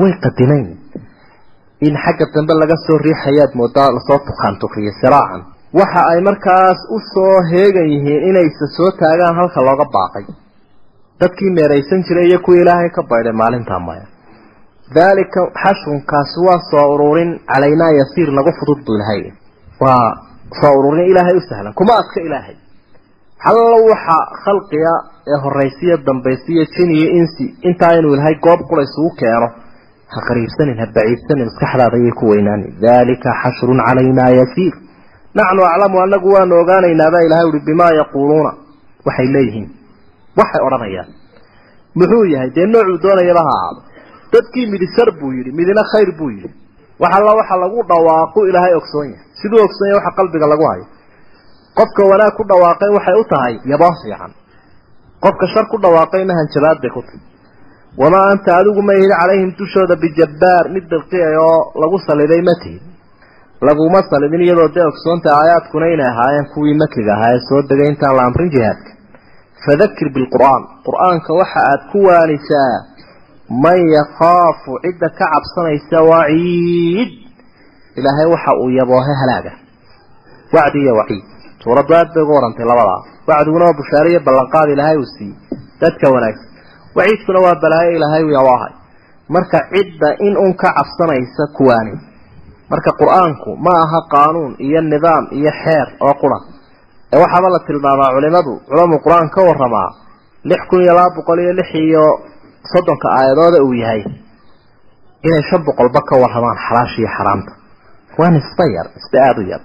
[0.00, 0.66] Way qadimayn
[1.86, 5.42] in xagga dambe laga soo riixayaad moodaa la soo tukaan tukiyo siraacan.
[5.78, 10.24] Waxa ay markaas u soo heegan yihiin inaysa soo taagaan halka looga baaqay
[11.24, 14.06] dadkii meeraysan jiray iyo kuwii ilaahay ka baydhay maalintaa maya.
[14.94, 19.22] Daalika xashunkaasi waa soo ururin calaynaa yasiir nagu fudud buu ilahay
[19.80, 20.06] waa
[20.60, 21.72] soo ururin ilaahay u sahlan.
[21.80, 22.56] Kuma adka ilaahay.
[23.44, 24.92] Hallo waxa khalqiga
[25.32, 29.48] ee horaysiya dambaysiya jin iyo insi intaa inuu ilahay goob qura isugu keeno
[30.12, 34.74] ha qariibsanin ha baciidsanin maskaxdaada ayay ku weynaanin daalika xashrun calaynaa yasiir.
[35.38, 38.50] Naxnu aclamu anagu waanu ogaanaynaa baa ilahay uhi bimaa yaquuluuna?
[39.06, 39.66] Waxay leeyihiin
[40.38, 41.08] waxay odhanayaan.
[41.98, 42.50] Muxuu yahay?
[42.56, 43.80] Dee noocuu doonayaba ha ahaado
[44.32, 46.50] dadkii midi shar buu yidhi midina khayr buu yidhi.
[47.02, 49.26] Wax alla waxa lagu dhawaaqu ilaahay ogsoon yahay.
[49.40, 50.84] Siduu ogsoon yahay waxa qalbiga lagu hayo.
[51.78, 54.32] Qofka wanaag ku dhawaaqay waxay u tahay yaboo fiican.
[55.24, 57.20] Qofka shar ku dhawaaqayna hanjabaad bay ku tahy
[58.02, 62.82] wamaa anta adigu ma ihid calayhim dushooda bijabbaar mid dirqiyay oo lagu saliday ma tihid.
[63.66, 68.16] Laguma salidin iyadoo dee ogsoonta aayaadkuna inay ahaayeen kuwii makiga ahaa ee soo degay intaan
[68.16, 68.90] la amrin jihaadka
[69.66, 72.74] fadakir bilqur'aan qur'aanka waxa aad ku waanisaa
[73.64, 77.10] man yakhaafu cidda ka cabsanaysa waciid
[77.98, 79.52] ilaahay waxa uu yaboohe halaaga
[80.56, 81.24] wacdi iyo waciid
[81.64, 85.36] suuraddu aad bay uga warantay labadaa wacdiguna waa bushaare iyo ballanqaad ilaahay uu siiyey
[85.80, 86.48] dadka wanaagsan
[86.96, 88.72] waciidkuna waa balaayo ilaahay uu yaboohay
[89.28, 91.94] marka cidda in un ka cabsanaysa kuwaani
[92.70, 92.90] marka
[97.22, 99.88] waxaaba la tilmaamaa culimadu culamu qur'aan ka waramaa
[100.50, 102.04] lix kun iyo laba boqol iyo lix iyo
[102.72, 104.02] soddonka aayadooda uu yahay
[105.28, 107.52] inay shan boqolba ka waramaan xalaasha iyo xaraamta.
[108.18, 109.60] Waa nisba yar nisbe aada u yar.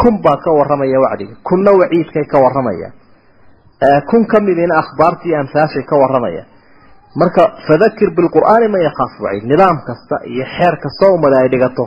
[0.00, 2.88] Kun baa ka waramaya wacdiga kunna waciidkay ka waramaya
[4.10, 6.42] kun ka midina akhbaartii amsaashay ka waramaya
[7.20, 11.84] marka fadakir bilqur'aani man yakhaafu waciid nidaam kasta iyo xeer kastoo ummada ay dhigato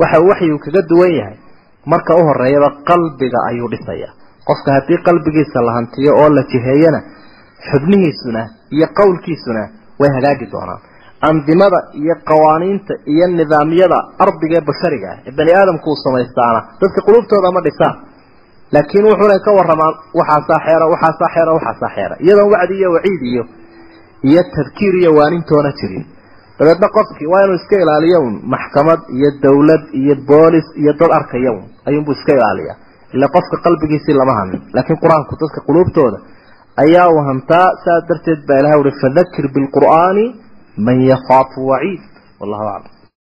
[0.00, 1.36] waxa uu waxyigu kaga duwan yahay.
[1.92, 4.08] Marka u horeeyaba qalbiga ayuu dhisaya
[4.48, 7.00] qofka haddii qalbigiisa la hantiyo oo la jiheeyana
[7.68, 8.42] xubnihiisuna
[8.76, 9.62] iyo qowlkiisuna
[10.00, 10.80] way hagaagi doonaan.
[11.28, 17.00] Andimada iyo qawaaniinta iyo nidaamyada ardiga ee bashariga ah ee bani aadamku uu samaystaana dadka
[17.06, 17.94] qulubtooda ma dhisaan
[18.74, 22.14] laakiin wuxuunay ka waramaan waxaasaa xeera waxaasaa xeera waxaasaa xeera.
[22.24, 23.42] Iyadoon wacdi iyo waciid iyo
[24.30, 26.04] iyo tadkiir iyo waanintoona jirin.
[26.58, 31.50] Dabeedna qofkii waa inuu iska ilaaliyo un maxkamad iyo dawlad iyo boolis iyo dad arkaya
[31.58, 32.74] un ayuunbuu iska ilaaliya
[33.16, 36.18] ila qofka qalbigiisii lama hanin laakiin qur'aanku dadka quluubtooda
[36.84, 40.24] ayaa uu hantaa saa darteed baa ilahay uhi fadakir bilqur'aani
[40.86, 42.02] man yakhaafu waciid.
[42.40, 42.92] Wallahu aclam